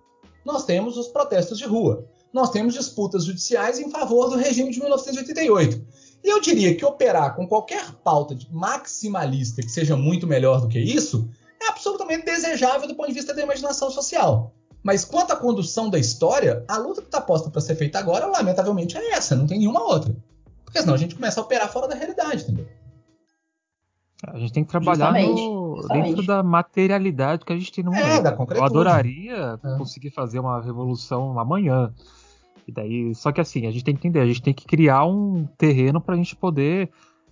[0.44, 2.06] Nós temos os protestos de rua.
[2.32, 5.84] Nós temos disputas judiciais em favor do regime de 1988.
[6.22, 10.78] E eu diria que operar com qualquer pauta maximalista que seja muito melhor do que
[10.78, 11.28] isso
[11.62, 14.52] é absolutamente desejável do ponto de vista da imaginação social.
[14.82, 18.26] Mas quanto à condução da história, a luta que está posta para ser feita agora,
[18.26, 20.14] lamentavelmente, é essa, não tem nenhuma outra.
[20.64, 22.66] Porque senão a gente começa a operar fora da realidade também.
[24.26, 28.00] A gente tem que trabalhar no, dentro da materialidade que a gente tem no é,
[28.00, 28.22] momento.
[28.22, 29.76] Da Eu adoraria é.
[29.78, 31.92] conseguir fazer uma revolução amanhã.
[32.66, 35.04] E daí, só que assim, a gente tem que entender, a gente tem que criar
[35.04, 36.90] um terreno para a gente poder.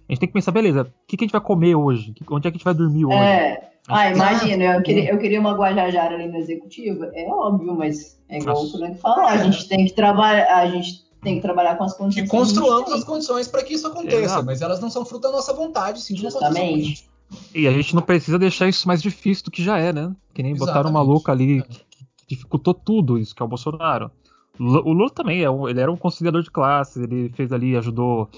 [0.08, 2.14] A gente tem que pensar, beleza, o que, que a gente vai comer hoje?
[2.30, 3.16] Onde é que a gente vai dormir hoje?
[3.16, 3.72] É.
[3.88, 7.10] Ah, imagina, eu queria, eu queria uma Guajajara ali na executiva.
[7.14, 11.02] É óbvio, mas é igual o Frank falou, a gente tem que trabalhar, a gente
[11.22, 12.26] tem que trabalhar com as condições.
[12.26, 14.44] E construamos as condições para que isso aconteça, Exato.
[14.44, 17.08] mas elas não são fruto da nossa vontade, sim, de Justamente.
[17.54, 20.14] E a gente não precisa deixar isso mais difícil do que já é, né?
[20.34, 20.74] Que nem Exatamente.
[20.74, 21.62] botaram uma louca ali é.
[21.62, 24.10] que, que dificultou tudo isso, que é o Bolsonaro.
[24.58, 28.28] O Lula também, é ele era um conciliador de classes, ele fez ali, ajudou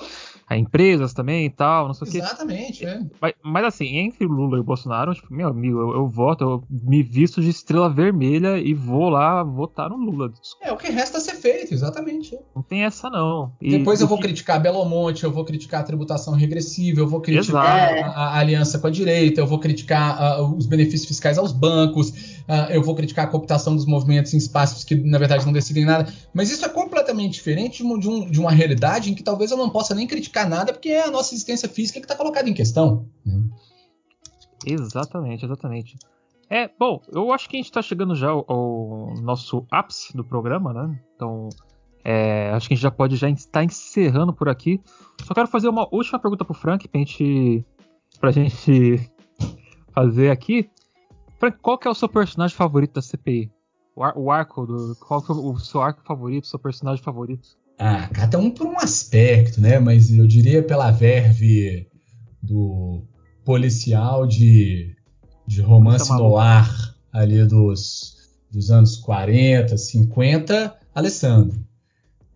[0.46, 2.92] a empresas também e tal, não sei Exatamente, o quê.
[2.92, 3.00] é.
[3.20, 6.44] Mas, mas, assim, entre o Lula e o Bolsonaro, tipo, meu amigo, eu, eu, voto,
[6.44, 10.32] eu me visto de estrela vermelha e vou lá votar no Lula.
[10.62, 12.38] É, o que resta a ser feito, exatamente.
[12.54, 13.52] Não tem essa não.
[13.60, 14.24] E, Depois eu vou que...
[14.24, 18.78] criticar Belo Monte, eu vou criticar a tributação regressiva, eu vou criticar a, a, aliança
[18.78, 22.94] com a direita, eu vou criticar uh, os benefícios fiscais aos bancos, uh, eu vou
[22.94, 26.12] criticar a cooptação dos movimentos em espaços que, na verdade, não decidem nada.
[26.34, 29.70] Mas isso é completamente diferente de, um, de uma realidade em que talvez eu não
[29.70, 33.08] possa nem criticar nada, porque é a nossa existência física que está colocada em questão.
[33.24, 33.42] Né?
[34.66, 35.96] Exatamente, exatamente.
[36.50, 40.24] É, bom, eu acho que a gente está chegando já ao, ao, nosso ápice do
[40.24, 41.00] programa, né?
[41.14, 41.48] Então,
[42.04, 44.80] é, acho que a gente já pode já estar encerrando por aqui.
[45.24, 47.64] Só quero fazer uma última pergunta pro Frank pra gente,
[48.20, 49.10] pra gente
[49.92, 50.68] fazer aqui.
[51.38, 53.50] Frank, qual que é o seu personagem favorito da CPI?
[53.96, 54.96] O, ar, o arco do.
[54.96, 57.48] Qual que é o seu arco favorito, seu personagem favorito?
[57.78, 59.78] Ah, cada um por um aspecto, né?
[59.78, 61.88] Mas eu diria pela verve
[62.42, 63.02] do
[63.44, 64.96] policial de,
[65.46, 68.16] de romance no ar ali dos,
[68.50, 71.64] dos anos 40, 50, Alessandro.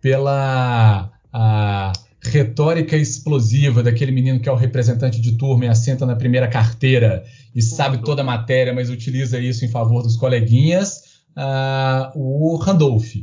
[0.01, 1.93] Pela a
[2.23, 7.25] retórica explosiva daquele menino que é o representante de turma e assenta na primeira carteira
[7.55, 11.03] e sabe toda a matéria, mas utiliza isso em favor dos coleguinhas,
[11.37, 13.15] uh, o Randolph.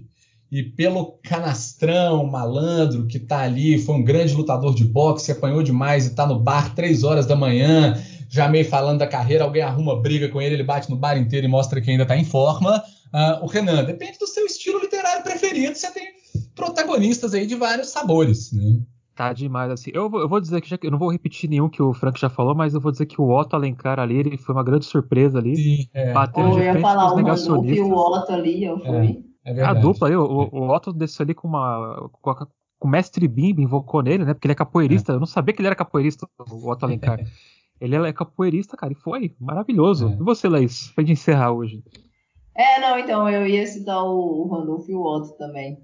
[0.52, 6.06] E pelo canastrão, malandro, que tá ali, foi um grande lutador de boxe, apanhou demais
[6.06, 10.00] e tá no bar três horas da manhã, já meio falando da carreira, alguém arruma
[10.00, 12.78] briga com ele, ele bate no bar inteiro e mostra que ainda tá em forma.
[13.08, 16.06] Uh, o Renan, depende do seu estilo literário preferido, você tem
[16.54, 18.80] protagonistas aí de vários sabores, né?
[19.16, 19.92] Tá demais, assim.
[19.94, 22.30] Eu, eu vou dizer que já, eu não vou repetir nenhum que o Frank já
[22.30, 25.38] falou, mas eu vou dizer que o Otto Alencar ali, ele foi uma grande surpresa
[25.38, 25.56] ali.
[25.56, 26.12] Sim, é.
[26.12, 27.88] Bateu de frente falar, com os negacionistas.
[27.88, 29.24] O Otto ali, eu fui.
[29.46, 32.10] É, é a dupla aí, o, o, Otto desceu ali com uma.
[32.12, 34.34] Com, a, com o mestre Bimbi invocou nele, né?
[34.34, 35.14] Porque ele é capoeirista.
[35.14, 35.16] É.
[35.16, 37.18] Eu não sabia que ele era capoeirista, o Otto Alencar.
[37.80, 40.10] ele é capoeirista, cara, e foi maravilhoso.
[40.10, 40.12] É.
[40.12, 41.82] E você, Laís, pra gente encerrar hoje?
[42.54, 45.78] É, não, então, eu ia citar o, o Randolph e o Otto também.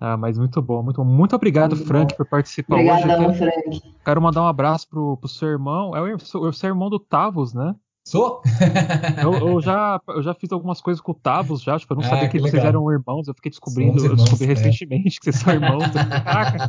[0.00, 1.10] Ah, mas muito bom, muito bom.
[1.10, 2.16] Muito obrigado, muito Frank, bom.
[2.18, 3.38] por participar Obrigadão, hoje.
[3.38, 3.82] Frank.
[4.04, 5.96] Quero mandar um abraço pro, pro seu irmão.
[5.96, 7.74] É o, o seu irmão do Tavos, né?
[8.04, 8.40] Sou?
[9.22, 12.04] eu, eu, já, eu já fiz algumas coisas com o Tavos já, tipo, eu não
[12.04, 14.48] ah, sabia que, que vocês eram irmãos, eu fiquei descobrindo, irmãos, eu descobri é.
[14.48, 15.84] recentemente que vocês são irmãos.
[16.24, 16.68] Caraca.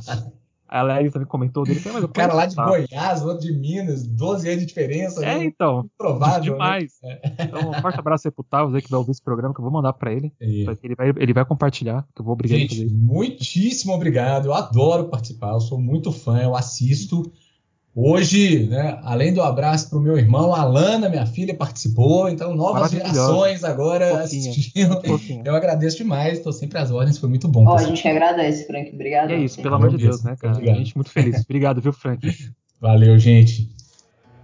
[0.70, 1.82] A Larry também comentou dele.
[1.84, 5.26] Mas o cara lá de Goiás, outro de Minas, 12 anos de diferença.
[5.26, 5.43] É, né?
[5.45, 5.89] então.
[5.97, 6.39] Provável.
[6.39, 6.51] Né?
[6.51, 6.93] Demais.
[7.01, 7.20] Né?
[7.39, 9.63] Então, um forte abraço aí pro Tavos aí que vai ouvir esse programa, que eu
[9.63, 10.32] vou mandar pra ele.
[10.39, 14.45] Ele vai, ele vai compartilhar, que eu vou obrigar Gente, ele muitíssimo obrigado.
[14.45, 17.32] Eu adoro participar, eu sou muito fã, eu assisto.
[18.02, 22.56] Hoje, né, além do abraço para o meu irmão, a Alana, minha filha, participou, então
[22.56, 25.02] novas gerações agora assistindo.
[25.43, 27.66] Eu agradeço demais, estou sempre às ordens, foi muito bom.
[27.68, 29.32] Oh, a gente agradece, Frank, obrigado.
[29.32, 30.54] E é isso, pelo amor de Deus, né, cara?
[30.54, 30.76] Obrigado.
[30.76, 31.41] A gente muito feliz.
[31.41, 32.26] Obrigado, viu, Frank?
[32.80, 33.70] Valeu, gente.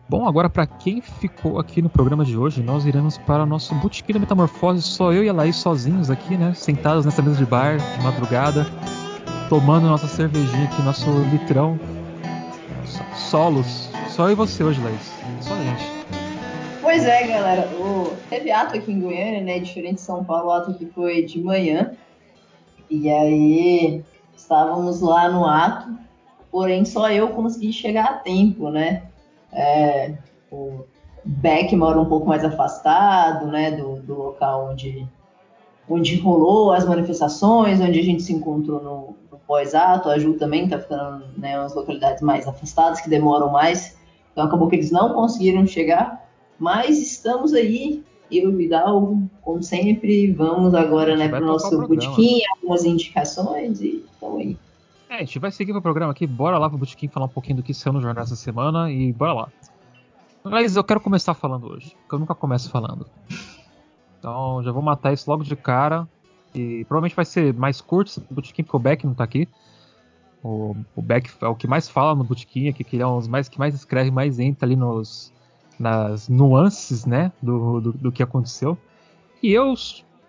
[0.09, 3.73] Bom, agora para quem ficou aqui no programa de hoje, nós iremos para o nosso
[3.75, 7.45] Botequim da Metamorfose, só eu e a Laís sozinhos aqui, né, sentados nessa mesa de
[7.45, 8.67] bar, de madrugada,
[9.47, 11.79] tomando nossa cervejinha aqui, nosso litrão
[13.15, 13.89] solos.
[14.09, 15.11] Só eu e você hoje, Laís.
[15.41, 15.83] Só a gente.
[16.81, 17.67] Pois é, galera.
[17.77, 18.15] O...
[18.29, 19.59] Teve ato aqui em Goiânia, né?
[19.59, 21.91] Diferente de São Paulo, o ato aqui foi de manhã.
[22.89, 24.03] E aí
[24.35, 25.89] estávamos lá no ato,
[26.51, 29.03] porém só eu consegui chegar a tempo, né?
[29.51, 30.13] É,
[30.51, 30.85] o
[31.23, 33.71] Beck mora um pouco mais afastado, né?
[33.71, 35.07] Do, do local onde,
[35.89, 39.15] onde rolou as manifestações, onde a gente se encontrou no,
[39.49, 43.97] a Ju também está ficando né, umas localidades mais afastadas, que demoram mais,
[44.31, 46.27] então acabou que eles não conseguiram chegar,
[46.59, 51.77] mas estamos aí, eu e o Vidal, como sempre, vamos agora né, para o nosso
[51.87, 54.57] botequim, algumas indicações e estamos aí.
[55.09, 57.57] É, a gente vai seguir o programa aqui, bora lá pro Botequim falar um pouquinho
[57.57, 59.49] do que saiu no jornal essa semana e bora lá.
[60.43, 63.07] Mas eu quero começar falando hoje, porque eu nunca começo falando.
[64.19, 66.07] Então já vou matar isso logo de cara.
[66.55, 69.47] E provavelmente vai ser mais curto o Botequim, porque o Beck não tá aqui.
[70.41, 73.17] O, o Beck é o que mais fala no Botequim aqui, que ele é um
[73.17, 75.33] dos mais, que mais escreve, mais entra ali nos,
[75.77, 78.77] nas nuances, né, do, do, do que aconteceu.
[79.43, 79.73] E eu,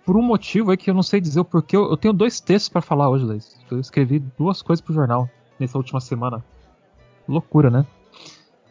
[0.05, 2.41] por um motivo aí que eu não sei dizer o porquê, eu, eu tenho dois
[2.41, 3.57] textos para falar hoje, Leis.
[3.71, 5.29] Eu escrevi duas coisas pro jornal
[5.61, 6.45] nessa última semana.
[7.29, 7.87] Loucura, né?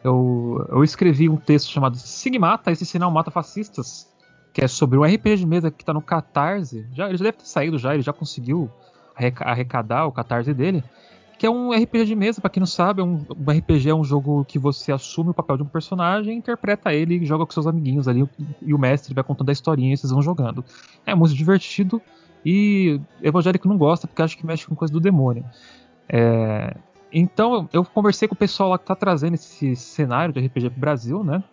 [0.04, 4.08] Eu, eu escrevi um texto chamado Sigmata, esse sinal mata fascistas,
[4.56, 6.86] que é sobre um RPG de mesa que tá no Catarse.
[6.94, 8.70] Já, ele já deve ter saído já, ele já conseguiu
[9.14, 10.82] arrecadar o Catarse dele.
[11.38, 13.94] Que é um RPG de mesa, para quem não sabe, é um, um, RPG é
[13.94, 17.52] um jogo que você assume o papel de um personagem, interpreta ele e joga com
[17.52, 18.26] seus amiguinhos ali,
[18.62, 20.64] e o mestre vai contando a historinha e vocês vão jogando.
[21.04, 22.00] É muito divertido
[22.42, 25.44] e evangélico não gosta porque acha que mexe com coisa do demônio.
[26.08, 26.74] É,
[27.12, 30.80] então eu conversei com o pessoal lá que tá trazendo esse cenário de RPG pro
[30.80, 31.44] Brasil, né?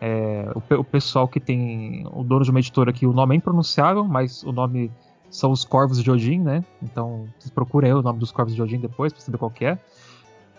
[0.00, 3.38] É, o, o, pessoal que tem o dono de uma editora aqui, o nome é
[3.38, 4.90] impronunciável, mas o nome
[5.30, 6.64] são os Corvos de Odin, né?
[6.82, 9.78] Então vocês procurem o nome dos Corvos de Odin depois pra saber qual é.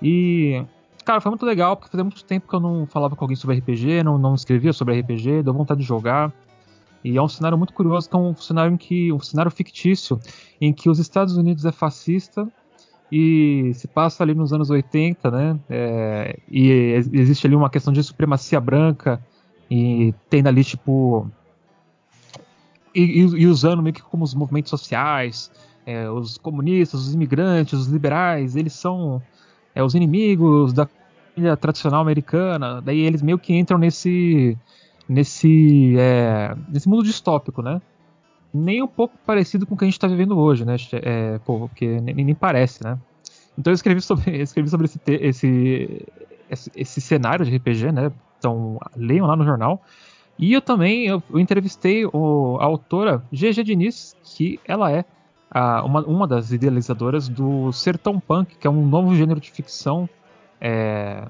[0.02, 0.64] E,
[1.06, 3.58] cara, foi muito legal, porque fazia muito tempo que eu não falava com alguém sobre
[3.58, 6.34] RPG, não, não escrevia sobre RPG, deu vontade de jogar.
[7.04, 10.20] E é um cenário muito curioso, que é um cenário em que um cenário fictício
[10.60, 12.48] em que os Estados Unidos é fascista
[13.12, 15.60] e se passa ali nos anos 80, né?
[15.70, 16.70] É, e
[17.14, 19.22] existe ali uma questão de supremacia branca
[19.70, 21.30] e tem ali tipo
[22.94, 25.52] e, e usando meio que como os movimentos sociais,
[25.86, 29.22] é, os comunistas, os imigrantes, os liberais, eles são
[29.74, 30.88] é, os inimigos da
[31.34, 32.82] família tradicional americana.
[32.82, 34.58] Daí eles meio que entram nesse
[35.08, 37.82] nesse é, nesse mundo distópico, né?
[38.58, 40.76] Nem um pouco parecido com o que a gente está vivendo hoje, né?
[40.94, 42.98] É, pô, porque nem, nem, parece, né?
[43.58, 46.08] Então eu escrevi sobre, escrevi sobre esse, esse,
[46.50, 48.12] esse, esse, cenário de RPG, né?
[48.40, 49.82] Então leiam lá no jornal.
[50.40, 55.06] E eu também eu, eu entrevistei o, a autora GG Diniz, que ela é
[55.50, 60.10] a, uma, uma das idealizadoras do Sertão Punk, que é um novo gênero de ficção.
[60.60, 61.28] É,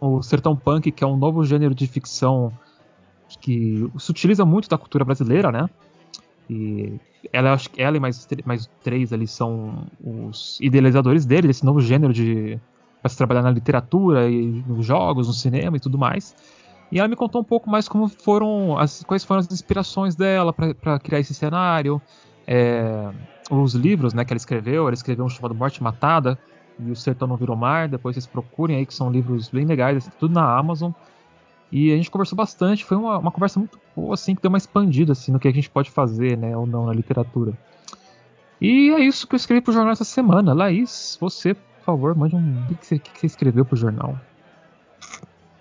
[0.00, 2.52] o Sertão Punk, que é um novo gênero de ficção
[3.40, 5.68] que se utiliza muito da cultura brasileira, né?
[6.48, 6.98] E
[7.32, 11.80] ela, acho que ela e mais, mais três ali são os idealizadores dele, desse novo
[11.80, 12.58] gênero de
[13.00, 16.34] para se trabalhar na literatura e nos jogos, no cinema e tudo mais.
[16.90, 20.52] E ela me contou um pouco mais como foram as, quais foram as inspirações dela
[20.52, 22.00] para criar esse cenário,
[22.46, 23.10] é,
[23.50, 24.86] os livros, né, que ela escreveu.
[24.86, 26.38] Ela escreveu um chamado Morte Matada
[26.78, 27.88] e o Sertão Não Virou Mar.
[27.88, 30.92] Depois vocês procurem aí que são livros bem legais, tudo na Amazon.
[31.70, 34.58] E a gente conversou bastante, foi uma, uma conversa muito boa, assim, que deu uma
[34.58, 37.52] expandida, assim, no que a gente pode fazer, né, ou não na literatura.
[38.60, 40.52] E é isso que eu escrevi pro jornal essa semana.
[40.52, 42.64] Laís, você, por favor, mande um.
[42.70, 44.18] O que você, que você escreveu pro jornal?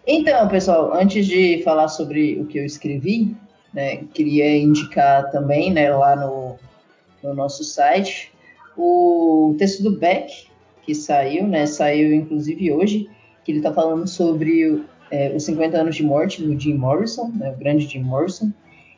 [0.07, 3.35] Então, pessoal, antes de falar sobre o que eu escrevi,
[3.73, 6.55] né, queria indicar também, né, lá no,
[7.21, 8.31] no nosso site,
[8.77, 10.47] o texto do Beck,
[10.83, 13.09] que saiu, né, saiu inclusive hoje,
[13.43, 14.81] que ele está falando sobre
[15.11, 18.51] é, os 50 anos de morte do Jim Morrison, né, o grande Jim Morrison.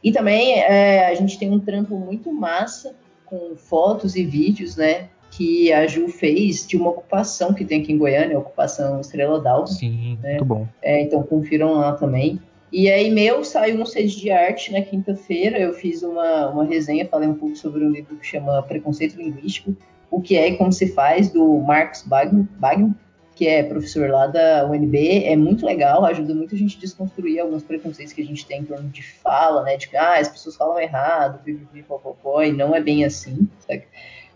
[0.03, 2.95] E também é, a gente tem um trampo muito massa
[3.25, 5.09] com fotos e vídeos, né?
[5.31, 9.39] Que a Ju fez de uma ocupação que tem aqui em Goiânia, a ocupação Estrela
[9.39, 9.67] d'Alva.
[9.67, 10.31] Sim, né?
[10.31, 10.67] muito bom.
[10.81, 12.39] É, então confiram lá também.
[12.71, 15.59] E aí, meu, saiu um sede de arte na quinta-feira.
[15.59, 19.75] Eu fiz uma, uma resenha, falei um pouco sobre um livro que chama Preconceito Linguístico,
[20.09, 22.95] o que é e como se faz, do Marcos Bagno, Bagno
[23.39, 27.39] que é professor lá da UNB, é muito legal, ajuda muito a gente a desconstruir
[27.39, 29.77] alguns preconceitos que a gente tem em torno de fala, né?
[29.77, 33.47] De que ah, as pessoas falam errado, e não é bem assim,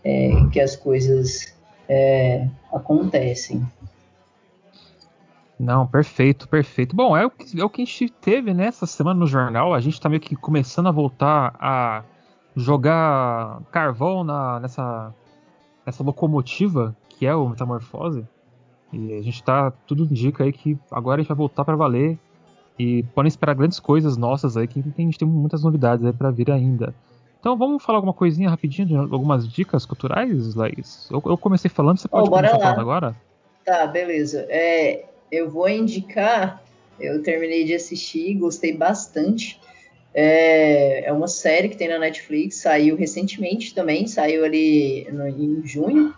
[0.02, 1.54] é, que as coisas
[1.86, 3.62] é, acontecem.
[5.60, 6.96] Não, perfeito, perfeito.
[6.96, 9.74] Bom, é o, que, é o que a gente teve nessa semana no jornal.
[9.74, 12.02] A gente tá meio que começando a voltar a
[12.56, 15.14] jogar carvão na, nessa,
[15.84, 18.26] nessa locomotiva que é o Metamorfose.
[18.94, 22.18] E a gente tá, tudo indica aí que agora a gente vai voltar para valer
[22.78, 26.30] e podem esperar grandes coisas nossas aí, que a gente tem muitas novidades aí para
[26.30, 26.94] vir ainda.
[27.40, 31.08] Então vamos falar alguma coisinha rapidinho, de algumas dicas culturais, Laís?
[31.10, 32.62] Eu, eu comecei falando, você pode oh, começar lá.
[32.62, 33.16] falando agora?
[33.64, 34.46] Tá, beleza.
[34.48, 36.62] É, eu vou indicar,
[36.98, 39.60] eu terminei de assistir, gostei bastante.
[40.14, 45.66] É, é uma série que tem na Netflix, saiu recentemente também, saiu ali no, em
[45.66, 46.14] junho.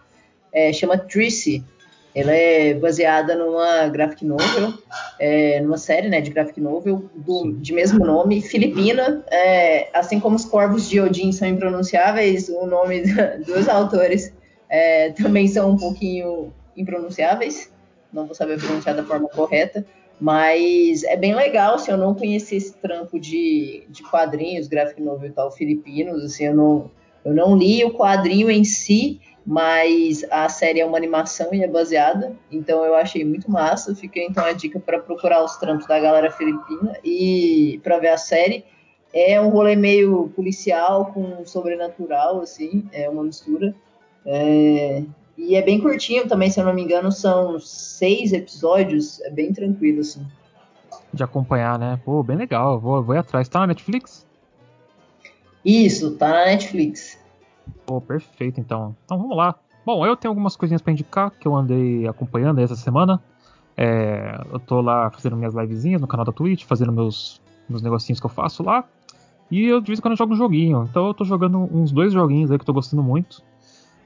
[0.53, 1.65] É, chama Tracy,
[2.17, 4.73] ela é baseada numa graphic novel,
[5.21, 9.23] é, numa série né, de graphic novel do, de mesmo nome, filipina.
[9.31, 13.03] É, assim como os corvos de Odin são impronunciáveis, o nome
[13.45, 14.33] dos autores
[14.67, 17.71] é, também são um pouquinho impronunciáveis.
[18.11, 19.85] Não vou saber pronunciar da forma correta.
[20.19, 25.03] Mas é bem legal, se assim, eu não conhecia esse trampo de, de quadrinhos, graphic
[25.03, 26.91] novel e tal, filipinos, assim, eu não,
[27.23, 31.69] eu não li o quadrinho em si, mas a série é uma animação e é
[31.69, 33.95] baseada, então eu achei muito massa.
[33.95, 38.17] Fiquei então a dica para procurar os trampos da galera filipina e para ver a
[38.17, 38.65] série.
[39.15, 43.73] É um rolê meio policial com sobrenatural, assim, é uma mistura.
[44.27, 45.05] É...
[45.39, 49.53] E é bem curtinho também, se eu não me engano, são seis episódios, é bem
[49.53, 50.27] tranquilo, assim.
[51.13, 52.01] De acompanhar, né?
[52.05, 53.49] Pô, bem legal, vou, vou ir atrás.
[53.49, 54.27] Tá na Netflix?
[55.65, 57.19] Isso, tá na Netflix.
[57.85, 58.95] Pô, perfeito, então.
[59.05, 59.55] Então vamos lá.
[59.85, 63.23] Bom, eu tenho algumas coisinhas para indicar que eu andei acompanhando essa semana.
[63.77, 68.19] É, eu tô lá fazendo minhas livezinhas no canal da Twitch, fazendo meus, meus negocinhos
[68.19, 68.85] que eu faço lá.
[69.51, 70.87] E eu de vez em quando eu jogo um joguinho.
[70.91, 73.43] Então eu tô jogando uns dois joguinhos aí que eu tô gostando muito.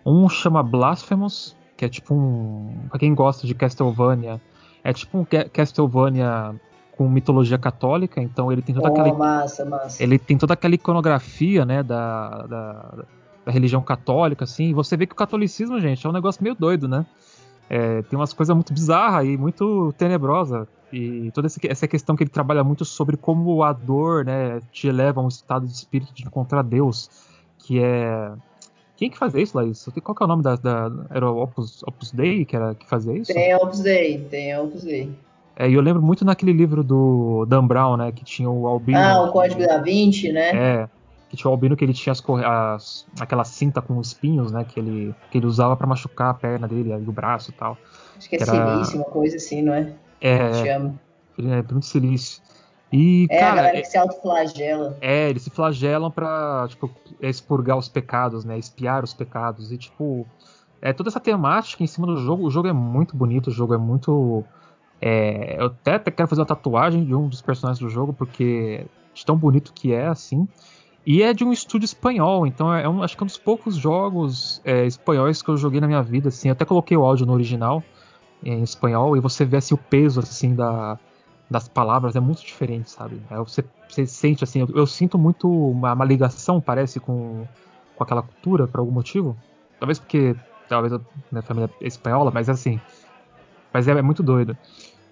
[0.04, 2.88] Um chama Blasphemous, que é tipo um.
[2.88, 4.40] Pra quem gosta de Castlevania,
[4.84, 6.54] é tipo um Castlevania
[6.96, 9.16] com mitologia católica, então ele tem toda oh, aquela.
[9.16, 10.02] Massa, massa.
[10.02, 13.04] Ele tem toda aquela iconografia, né, da, da,
[13.51, 16.55] da religião católica, assim, e você vê que o catolicismo, gente, é um negócio meio
[16.55, 17.05] doido, né?
[17.68, 20.66] É, tem umas coisas muito bizarras e muito tenebrosas.
[20.92, 25.20] E toda essa questão que ele trabalha muito sobre como a dor, né, te leva
[25.20, 27.09] a um estado de espírito de encontrar Deus,
[27.59, 28.32] que é
[28.96, 29.88] quem que fazia isso, Laís?
[30.03, 30.57] Qual que é o nome da.
[30.57, 33.32] da era o Opus, Opus Dei que, era, que fazia isso?
[33.32, 35.11] Tem Opus Dei, tem Opus Dei.
[35.57, 38.12] É, e eu lembro muito naquele livro do Dan Brown, né?
[38.12, 38.98] Que tinha o Albino.
[38.98, 40.51] Ah, o Código da Vinci, né?
[40.55, 40.88] É.
[41.31, 44.64] Que tinha o Albino que ele tinha as, as, aquela cinta com espinhos, né?
[44.64, 47.78] Que ele, que ele usava para machucar a perna dele, o braço e tal.
[48.18, 48.74] Acho que é era...
[48.74, 49.93] silício, uma coisa assim, não é?
[50.20, 50.53] É.
[50.53, 51.01] Chama.
[51.39, 52.43] É, muito silício.
[52.93, 54.99] E, é, cara, a galera que se autoflagela.
[55.01, 58.59] É, eles se flagelam pra, tipo, expurgar os pecados, né?
[58.59, 59.70] Espiar os pecados.
[59.70, 60.26] E, tipo,
[60.83, 62.45] é toda essa temática em cima do jogo.
[62.45, 64.45] O jogo é muito bonito, o jogo é muito.
[65.01, 69.24] É, eu até quero fazer uma tatuagem de um dos personagens do jogo, porque de
[69.24, 70.49] tão bonito que é, assim.
[71.12, 73.74] E é de um estúdio espanhol, então é um, acho que é um dos poucos
[73.74, 76.46] jogos é, espanhóis que eu joguei na minha vida, assim.
[76.46, 77.82] Eu até coloquei o áudio no original,
[78.44, 80.96] em espanhol, e você vê assim, o peso, assim, da,
[81.50, 83.20] das palavras é muito diferente, sabe?
[83.28, 87.44] É, você, você sente assim, eu, eu, sinto muito uma, uma, ligação, parece, com,
[87.96, 89.36] com aquela cultura, por algum motivo.
[89.80, 90.36] Talvez porque,
[90.68, 90.94] talvez
[91.32, 92.80] minha família é espanhola, mas assim.
[93.72, 94.56] Mas é, é, muito doido.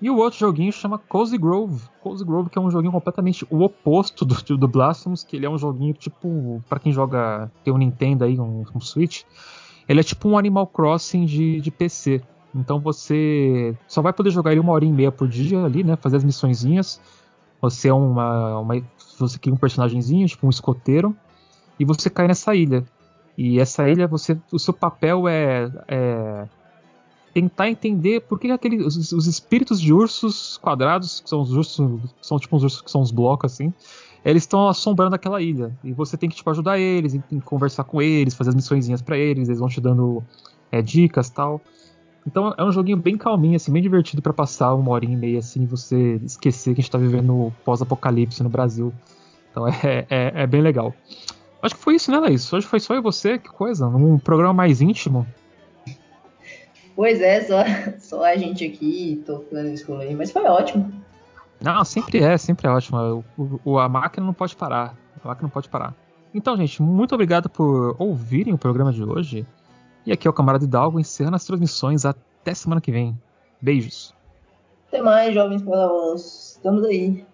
[0.00, 1.82] E o outro joguinho chama Cozy Grove.
[2.00, 5.50] Cozy Grove, que é um joguinho completamente o oposto do, do Blasphemous, que ele é
[5.50, 9.24] um joguinho tipo, para quem joga, tem um Nintendo aí, um, um Switch,
[9.88, 12.22] ele é tipo um Animal Crossing de, de PC.
[12.54, 15.96] Então você só vai poder jogar ele uma hora e meia por dia ali, né?
[15.96, 17.00] Fazer as missõezinhas.
[17.60, 18.82] Você é uma, uma
[19.18, 21.16] você cria um personagemzinho, tipo um escoteiro,
[21.78, 22.84] e você cai nessa ilha.
[23.36, 26.48] E essa ilha, você, o seu papel é, é
[27.32, 32.00] tentar entender por que aquele, os, os, espíritos de ursos quadrados, que são os ursos,
[32.20, 33.72] são tipo uns ursos que são uns blocos assim,
[34.24, 35.72] eles estão assombrando aquela ilha.
[35.82, 39.48] E você tem que tipo ajudar eles, conversar com eles, fazer as missõezinhas para eles,
[39.48, 40.22] eles vão te dando
[40.70, 41.60] é, dicas tal.
[42.26, 45.38] Então é um joguinho bem calminho, assim, bem divertido para passar uma hora e meia,
[45.38, 48.92] assim, você esquecer que a gente tá vivendo pós-apocalipse no Brasil.
[49.50, 50.94] Então é, é, é, bem legal.
[51.62, 52.52] Acho que foi isso, né, Laís?
[52.52, 53.86] Hoje foi só eu e você, que coisa.
[53.86, 55.26] Um programa mais íntimo.
[56.98, 57.58] Pois é, só,
[58.00, 60.92] só a gente aqui tocando isso aí, mas foi ótimo.
[61.60, 63.24] Não, sempre é, sempre é ótimo.
[63.36, 64.96] O, o, a máquina não pode parar.
[65.22, 65.94] A máquina não pode parar.
[66.34, 69.46] Então, gente, muito obrigado por ouvirem o programa de hoje.
[70.04, 72.04] E aqui é o Camarada Hidalgo encerrando as transmissões.
[72.04, 73.16] Até semana que vem.
[73.62, 74.12] Beijos.
[74.88, 76.56] Até mais, jovens padawans.
[76.56, 77.24] Estamos aí.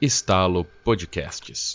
[0.00, 1.74] Estalo Podcasts.